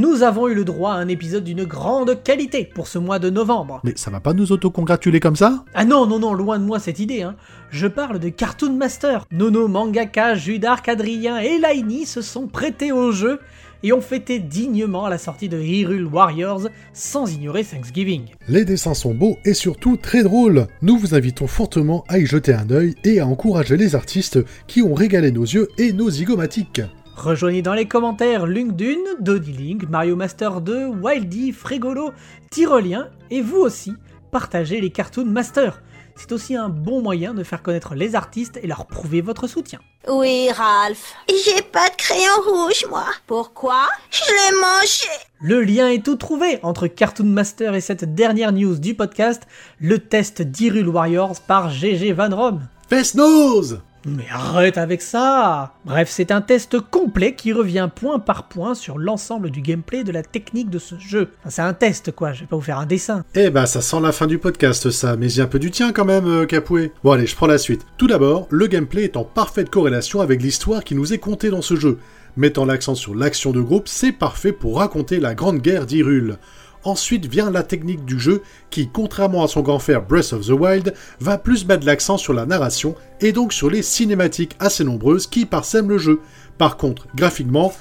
Nous 0.00 0.22
avons 0.22 0.48
eu 0.48 0.54
le 0.54 0.64
droit 0.64 0.92
à 0.92 0.96
un 0.96 1.08
épisode 1.08 1.44
d'une 1.44 1.64
grande 1.64 2.22
qualité 2.22 2.64
pour 2.64 2.86
ce 2.86 2.96
mois 2.96 3.18
de 3.18 3.28
novembre. 3.28 3.82
Mais 3.84 3.92
ça 3.96 4.10
va 4.10 4.18
pas 4.18 4.32
nous 4.32 4.50
autocongratuler 4.50 5.20
comme 5.20 5.36
ça? 5.36 5.62
Ah 5.74 5.84
non, 5.84 6.06
non, 6.06 6.18
non, 6.18 6.32
loin 6.32 6.58
de 6.58 6.64
moi 6.64 6.78
cette 6.78 7.00
idée, 7.00 7.20
hein. 7.20 7.36
Je 7.68 7.86
parle 7.86 8.18
de 8.18 8.30
Cartoon 8.30 8.72
Master. 8.72 9.26
Nono, 9.30 9.68
Mangaka, 9.68 10.36
Judark, 10.36 10.88
Adrien 10.88 11.36
et 11.36 11.58
Laini 11.58 12.06
se 12.06 12.22
sont 12.22 12.46
prêtés 12.46 12.92
au 12.92 13.12
jeu 13.12 13.40
et 13.82 13.92
ont 13.92 14.00
fêté 14.00 14.38
dignement 14.38 15.06
la 15.06 15.18
sortie 15.18 15.50
de 15.50 15.60
Hyrule 15.60 16.06
Warriors 16.06 16.68
sans 16.94 17.30
ignorer 17.30 17.62
Thanksgiving. 17.62 18.22
Les 18.48 18.64
dessins 18.64 18.94
sont 18.94 19.12
beaux 19.12 19.36
et 19.44 19.52
surtout 19.52 19.98
très 19.98 20.22
drôles. 20.22 20.66
Nous 20.80 20.96
vous 20.96 21.14
invitons 21.14 21.46
fortement 21.46 22.04
à 22.08 22.18
y 22.18 22.24
jeter 22.24 22.54
un 22.54 22.70
œil 22.70 22.94
et 23.04 23.20
à 23.20 23.26
encourager 23.26 23.76
les 23.76 23.94
artistes 23.94 24.38
qui 24.66 24.80
ont 24.80 24.94
régalé 24.94 25.30
nos 25.30 25.44
yeux 25.44 25.68
et 25.76 25.92
nos 25.92 26.08
zygomatiques. 26.08 26.80
Rejoignez 27.20 27.60
dans 27.60 27.74
les 27.74 27.86
commentaires 27.86 28.46
Link 28.46 28.76
Dune, 28.76 29.04
Donny 29.20 29.52
Link, 29.52 29.86
Mario 29.90 30.16
Master 30.16 30.62
2, 30.62 30.86
Wildy, 31.02 31.52
Frégolo, 31.52 32.12
Tyrolien 32.50 33.10
et 33.30 33.42
vous 33.42 33.58
aussi, 33.58 33.92
partagez 34.30 34.80
les 34.80 34.88
Cartoon 34.88 35.26
Master. 35.26 35.82
C'est 36.16 36.32
aussi 36.32 36.56
un 36.56 36.70
bon 36.70 37.02
moyen 37.02 37.34
de 37.34 37.44
faire 37.44 37.62
connaître 37.62 37.94
les 37.94 38.14
artistes 38.14 38.58
et 38.62 38.66
leur 38.66 38.86
prouver 38.86 39.20
votre 39.20 39.48
soutien. 39.48 39.80
Oui, 40.08 40.50
Ralph. 40.50 41.14
J'ai 41.28 41.60
pas 41.60 41.90
de 41.90 41.96
crayon 41.96 42.40
rouge, 42.46 42.86
moi. 42.88 43.04
Pourquoi? 43.26 43.86
Je 44.10 44.24
l'ai 44.24 44.58
mangé. 44.58 45.10
Le 45.42 45.62
lien 45.62 45.90
est 45.90 46.02
tout 46.02 46.16
trouvé 46.16 46.58
entre 46.62 46.86
Cartoon 46.86 47.26
Master 47.26 47.74
et 47.74 47.82
cette 47.82 48.14
dernière 48.14 48.52
news 48.52 48.78
du 48.78 48.94
podcast, 48.94 49.42
le 49.78 49.98
test 49.98 50.40
d'Hyrule 50.40 50.88
Warriors 50.88 51.38
par 51.42 51.68
GG 51.68 52.14
Van 52.14 52.34
Rom. 52.34 52.60
Fest-Nose 52.88 53.82
Mais 54.06 54.26
arrête 54.32 54.78
avec 54.78 55.02
ça 55.02 55.74
Bref, 55.84 56.08
c'est 56.10 56.30
un 56.30 56.40
test 56.40 56.80
complet 56.80 57.34
qui 57.34 57.52
revient 57.52 57.88
point 57.94 58.18
par 58.18 58.48
point 58.48 58.74
sur 58.74 58.98
l'ensemble 58.98 59.50
du 59.50 59.60
gameplay 59.60 59.98
et 59.98 60.04
de 60.04 60.12
la 60.12 60.22
technique 60.22 60.70
de 60.70 60.78
ce 60.78 60.98
jeu. 60.98 61.32
C'est 61.48 61.62
un 61.62 61.74
test 61.74 62.12
quoi, 62.12 62.32
je 62.32 62.40
vais 62.40 62.46
pas 62.46 62.56
vous 62.56 62.62
faire 62.62 62.78
un 62.78 62.86
dessin. 62.86 63.24
Eh 63.34 63.50
ben, 63.50 63.66
ça 63.66 63.82
sent 63.82 64.00
la 64.00 64.12
fin 64.12 64.26
du 64.26 64.38
podcast, 64.38 64.90
ça, 64.90 65.16
mais 65.16 65.28
j'ai 65.28 65.42
un 65.42 65.46
peu 65.46 65.58
du 65.58 65.70
tien 65.70 65.92
quand 65.92 66.06
même, 66.06 66.26
euh, 66.26 66.46
Capoué. 66.46 66.92
Bon, 67.04 67.12
allez, 67.12 67.26
je 67.26 67.36
prends 67.36 67.46
la 67.46 67.58
suite. 67.58 67.86
Tout 67.98 68.06
d'abord, 68.06 68.46
le 68.50 68.66
gameplay 68.66 69.04
est 69.04 69.16
en 69.16 69.24
parfaite 69.24 69.68
corrélation 69.68 70.20
avec 70.20 70.42
l'histoire 70.42 70.82
qui 70.82 70.94
nous 70.94 71.12
est 71.12 71.18
contée 71.18 71.50
dans 71.50 71.62
ce 71.62 71.76
jeu. 71.76 71.98
Mettant 72.36 72.64
l'accent 72.64 72.94
sur 72.94 73.14
l'action 73.14 73.50
de 73.52 73.60
groupe, 73.60 73.88
c'est 73.88 74.12
parfait 74.12 74.52
pour 74.52 74.78
raconter 74.78 75.20
la 75.20 75.34
grande 75.34 75.58
guerre 75.58 75.84
d'Hyrule. 75.84 76.38
Ensuite 76.84 77.26
vient 77.26 77.50
la 77.50 77.62
technique 77.62 78.04
du 78.04 78.18
jeu 78.18 78.42
qui, 78.70 78.88
contrairement 78.88 79.44
à 79.44 79.48
son 79.48 79.60
grand 79.60 79.78
frère 79.78 80.02
Breath 80.02 80.32
of 80.32 80.46
the 80.46 80.50
Wild, 80.50 80.94
va 81.20 81.36
plus 81.36 81.66
mettre 81.66 81.84
l'accent 81.86 82.16
sur 82.16 82.32
la 82.32 82.46
narration 82.46 82.94
et 83.20 83.32
donc 83.32 83.52
sur 83.52 83.68
les 83.68 83.82
cinématiques 83.82 84.56
assez 84.58 84.84
nombreuses 84.84 85.26
qui 85.26 85.44
parsèment 85.44 85.90
le 85.90 85.98
jeu. 85.98 86.20
Par 86.56 86.76
contre, 86.76 87.06
graphiquement, 87.14 87.72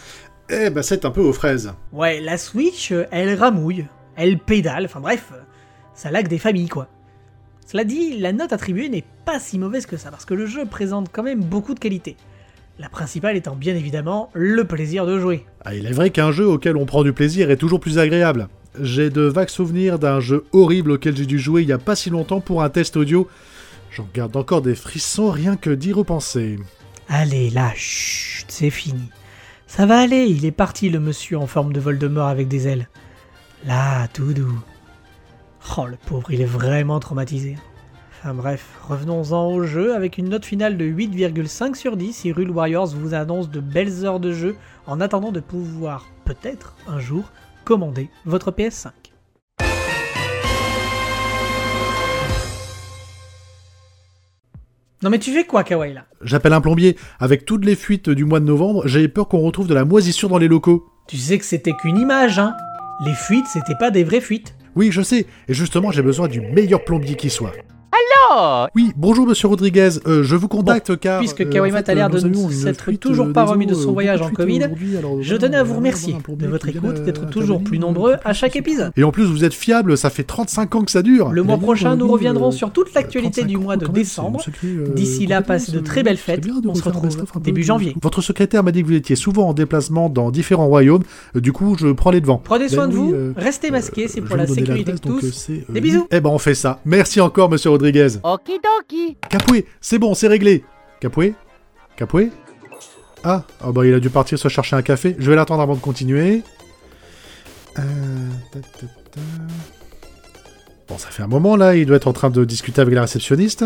eh 0.49 0.69
ben 0.69 0.83
c'est 0.83 1.05
un 1.05 1.11
peu 1.11 1.21
aux 1.21 1.33
fraises. 1.33 1.73
Ouais, 1.93 2.19
la 2.19 2.37
Switch, 2.37 2.91
euh, 2.91 3.05
elle 3.11 3.35
ramouille, 3.35 3.85
elle 4.15 4.37
pédale, 4.37 4.85
enfin 4.85 4.99
bref, 4.99 5.29
euh, 5.33 5.39
ça 5.93 6.11
lag 6.11 6.27
des 6.27 6.39
familles 6.39 6.69
quoi. 6.69 6.87
Cela 7.65 7.83
dit, 7.83 8.17
la 8.17 8.33
note 8.33 8.51
attribuée 8.51 8.89
n'est 8.89 9.05
pas 9.25 9.39
si 9.39 9.59
mauvaise 9.59 9.85
que 9.85 9.95
ça, 9.95 10.09
parce 10.09 10.25
que 10.25 10.33
le 10.33 10.47
jeu 10.47 10.65
présente 10.65 11.09
quand 11.11 11.21
même 11.21 11.43
beaucoup 11.43 11.75
de 11.75 11.79
qualités. 11.79 12.17
La 12.79 12.89
principale 12.89 13.35
étant 13.35 13.55
bien 13.55 13.75
évidemment 13.75 14.31
le 14.33 14.63
plaisir 14.63 15.05
de 15.05 15.19
jouer. 15.19 15.45
Ah, 15.63 15.75
il 15.75 15.85
est 15.85 15.91
vrai 15.91 16.09
qu'un 16.09 16.31
jeu 16.31 16.47
auquel 16.47 16.77
on 16.77 16.85
prend 16.85 17.03
du 17.03 17.13
plaisir 17.13 17.51
est 17.51 17.57
toujours 17.57 17.79
plus 17.79 17.99
agréable. 17.99 18.47
J'ai 18.81 19.09
de 19.09 19.21
vagues 19.21 19.49
souvenirs 19.49 19.99
d'un 19.99 20.21
jeu 20.21 20.45
horrible 20.53 20.91
auquel 20.91 21.15
j'ai 21.15 21.25
dû 21.25 21.37
jouer 21.37 21.63
il 21.63 21.67
y 21.67 21.73
a 21.73 21.77
pas 21.77 21.95
si 21.95 22.09
longtemps 22.09 22.39
pour 22.39 22.63
un 22.63 22.69
test 22.69 22.95
audio. 22.95 23.27
J'en 23.91 24.07
garde 24.13 24.35
encore 24.37 24.61
des 24.61 24.75
frissons 24.75 25.29
rien 25.31 25.57
que 25.57 25.69
d'y 25.69 25.91
repenser. 25.91 26.57
Allez, 27.09 27.49
là, 27.49 27.71
chut, 27.75 28.45
c'est 28.49 28.69
fini. 28.69 29.09
Ça 29.67 29.85
va 29.85 29.99
aller, 29.99 30.25
il 30.25 30.45
est 30.45 30.51
parti 30.51 30.89
le 30.89 30.99
monsieur 30.99 31.37
en 31.37 31.47
forme 31.47 31.73
de 31.73 31.79
Voldemort 31.79 32.27
avec 32.27 32.47
des 32.47 32.67
ailes. 32.67 32.87
Là, 33.65 34.07
tout 34.07 34.33
doux. 34.33 34.59
Oh, 35.77 35.85
le 35.85 35.97
pauvre, 35.97 36.31
il 36.31 36.41
est 36.41 36.45
vraiment 36.45 36.99
traumatisé. 36.99 37.57
Enfin 38.19 38.33
bref, 38.33 38.65
revenons-en 38.87 39.47
au 39.47 39.63
jeu 39.63 39.95
avec 39.95 40.17
une 40.17 40.29
note 40.29 40.45
finale 40.45 40.77
de 40.77 40.85
8,5 40.85 41.75
sur 41.75 41.97
10. 41.97 42.25
Hyrule 42.25 42.51
Warriors 42.51 42.87
vous 42.87 43.13
annonce 43.13 43.49
de 43.49 43.59
belles 43.59 44.05
heures 44.05 44.19
de 44.19 44.31
jeu 44.31 44.55
en 44.87 45.01
attendant 45.01 45.31
de 45.31 45.39
pouvoir, 45.39 46.07
peut-être, 46.25 46.75
un 46.87 46.99
jour, 46.99 47.31
commander 47.69 48.09
votre 48.25 48.49
PS5. 48.49 48.89
Non 55.03 55.11
mais 55.11 55.19
tu 55.19 55.31
fais 55.31 55.45
quoi, 55.45 55.63
Kawaii, 55.63 55.93
là? 55.93 56.05
J'appelle 56.23 56.53
un 56.53 56.61
plombier. 56.61 56.97
Avec 57.19 57.45
toutes 57.45 57.63
les 57.63 57.75
fuites 57.75 58.09
du 58.09 58.25
mois 58.25 58.39
de 58.39 58.45
novembre, 58.45 58.87
j'ai 58.87 59.07
peur 59.07 59.27
qu'on 59.27 59.41
retrouve 59.41 59.67
de 59.67 59.75
la 59.75 59.85
moisissure 59.85 60.29
dans 60.29 60.39
les 60.39 60.47
locaux. 60.47 60.89
Tu 61.07 61.17
sais 61.17 61.37
que 61.37 61.45
c'était 61.45 61.73
qu'une 61.73 61.97
image, 61.97 62.39
hein? 62.39 62.55
Les 63.05 63.13
fuites, 63.13 63.45
c'était 63.45 63.77
pas 63.77 63.91
des 63.91 64.03
vraies 64.03 64.19
fuites. 64.19 64.55
Oui, 64.75 64.89
je 64.91 65.03
sais. 65.03 65.27
Et 65.47 65.53
justement, 65.53 65.91
j'ai 65.91 66.01
besoin 66.01 66.27
du 66.27 66.41
meilleur 66.41 66.83
plombier 66.83 67.15
qui 67.15 67.29
soit. 67.29 67.53
Oui, 68.75 68.91
bonjour 68.95 69.25
monsieur 69.25 69.47
Rodriguez. 69.47 69.89
Euh, 70.05 70.23
je 70.23 70.35
vous 70.35 70.47
contacte 70.47 70.97
car. 70.99 71.19
Puisque 71.19 71.41
euh, 71.41 71.45
en 71.65 71.69
fait, 71.71 71.89
a 71.89 71.93
l'air 71.95 72.09
euh, 72.13 72.19
nous 72.21 72.47
de 72.47 72.47
ne 72.47 72.51
s'être 72.51 72.91
toujours 72.93 73.27
euh, 73.27 73.33
pas 73.33 73.45
remis 73.45 73.65
de 73.65 73.73
son 73.73 73.89
euh, 73.89 73.93
voyage 73.93 74.21
en 74.21 74.29
Covid, 74.29 74.63
alors, 74.63 75.17
je 75.21 75.35
tenais 75.35 75.57
à 75.57 75.63
vous 75.63 75.75
remercier 75.75 76.15
de 76.27 76.47
votre 76.47 76.67
écoute, 76.69 77.03
d'être 77.03 77.29
toujours 77.29 77.61
plus 77.63 77.77
euh, 77.77 77.81
nombreux 77.81 78.15
à 78.23 78.33
chaque 78.33 78.53
de 78.53 78.59
épisode. 78.59 78.91
Et 78.97 79.03
en 79.03 79.11
plus, 79.11 79.23
vous 79.25 79.43
êtes 79.45 79.53
fiable, 79.53 79.97
ça 79.97 80.09
fait 80.09 80.23
35 80.23 80.75
ans 80.75 80.81
que 80.83 80.91
ça 80.91 81.01
dure. 81.01 81.29
Le 81.31 81.43
mois 81.43 81.55
Et 81.55 81.59
prochain, 81.59 81.95
nous 81.95 82.05
euh, 82.07 82.11
reviendrons 82.11 82.49
euh, 82.49 82.51
sur 82.51 82.71
toute 82.71 82.93
l'actualité 82.93 83.41
35 83.41 83.47
du 83.47 83.57
mois 83.57 83.77
de 83.77 83.87
décembre. 83.87 84.41
euh, 84.63 84.89
D'ici 84.93 85.25
là, 85.25 85.41
passez 85.41 85.71
de 85.71 85.79
euh, 85.79 85.81
très 85.81 86.03
belles 86.03 86.17
fêtes. 86.17 86.45
On 86.65 86.75
se 86.75 86.83
retrouve 86.83 87.17
début 87.41 87.63
janvier. 87.63 87.95
Votre 88.01 88.21
secrétaire 88.21 88.63
m'a 88.63 88.71
dit 88.71 88.81
que 88.81 88.87
vous 88.87 88.93
étiez 88.93 89.15
souvent 89.15 89.47
en 89.49 89.53
déplacement 89.53 90.09
dans 90.09 90.29
différents 90.31 90.67
royaumes. 90.67 91.03
euh, 91.35 91.41
Du 91.41 91.51
coup, 91.51 91.75
je 91.79 91.87
prends 91.87 92.11
les 92.11 92.21
devants. 92.21 92.41
Prenez 92.43 92.67
soin 92.69 92.87
Ben 92.87 92.93
de 92.93 92.95
vous, 92.97 93.13
euh, 93.13 93.33
restez 93.35 93.71
masqués, 93.71 94.07
c'est 94.07 94.19
euh, 94.21 94.25
pour 94.25 94.35
la 94.37 94.45
sécurité 94.47 94.91
de 94.91 94.97
tous. 94.97 95.49
euh, 95.49 95.53
euh, 95.69 95.73
Des 95.73 95.81
bisous. 95.81 96.07
Eh 96.11 96.19
ben, 96.19 96.29
on 96.29 96.37
fait 96.37 96.55
ça. 96.55 96.79
Merci 96.85 97.21
encore, 97.21 97.49
monsieur 97.49 97.69
Rodriguez. 97.71 98.08
Okidoki. 98.23 99.17
Capoué, 99.29 99.65
c'est 99.81 99.99
bon, 99.99 100.13
c'est 100.13 100.27
réglé. 100.27 100.63
Capoué 100.99 101.33
Capoué 101.95 102.31
Ah, 103.23 103.43
ah 103.61 103.71
bah 103.71 103.85
il 103.85 103.93
a 103.93 103.99
dû 103.99 104.09
partir 104.09 104.39
se 104.39 104.47
chercher 104.47 104.75
un 104.75 104.81
café. 104.81 105.15
Je 105.19 105.29
vais 105.29 105.35
l'attendre 105.35 105.61
avant 105.61 105.75
de 105.75 105.79
continuer. 105.79 106.43
Euh. 107.77 108.29
Bon, 110.87 110.97
ça 110.97 111.09
fait 111.09 111.23
un 111.23 111.27
moment 111.27 111.55
là, 111.55 111.75
il 111.75 111.85
doit 111.85 111.97
être 111.97 112.07
en 112.07 112.13
train 112.13 112.29
de 112.29 112.43
discuter 112.45 112.81
avec 112.81 112.93
la 112.95 113.01
réceptionniste. 113.01 113.65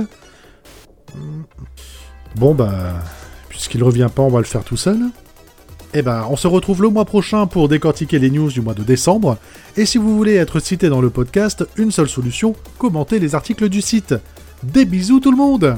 Bon 2.36 2.56
bah, 2.56 2.96
puis 3.50 3.58
puisqu'il 3.58 3.84
revient 3.84 4.10
pas, 4.14 4.24
on 4.24 4.30
va 4.30 4.40
le 4.40 4.46
faire 4.46 4.64
tout 4.64 4.78
seul. 4.78 4.98
Eh 5.96 6.02
ben, 6.02 6.26
on 6.30 6.36
se 6.36 6.48
retrouve 6.48 6.82
le 6.82 6.90
mois 6.90 7.06
prochain 7.06 7.46
pour 7.46 7.70
décortiquer 7.70 8.18
les 8.18 8.32
news 8.32 8.50
du 8.50 8.62
mois 8.62 8.74
de 8.74 8.82
décembre. 8.82 9.38
Et 9.78 9.86
si 9.86 10.00
vous 10.00 10.18
voulez 10.18 10.34
être 10.36 10.60
cité 10.60 10.90
dans 10.90 11.02
le 11.02 11.12
podcast, 11.12 11.66
une 11.78 11.92
seule 11.92 12.10
solution, 12.10 12.56
commentez 12.80 13.20
les 13.20 13.36
articles 13.36 13.70
du 13.70 13.82
site. 13.82 14.16
Des 14.64 14.86
bisous 14.86 15.20
tout 15.20 15.30
le 15.30 15.38
monde 15.38 15.78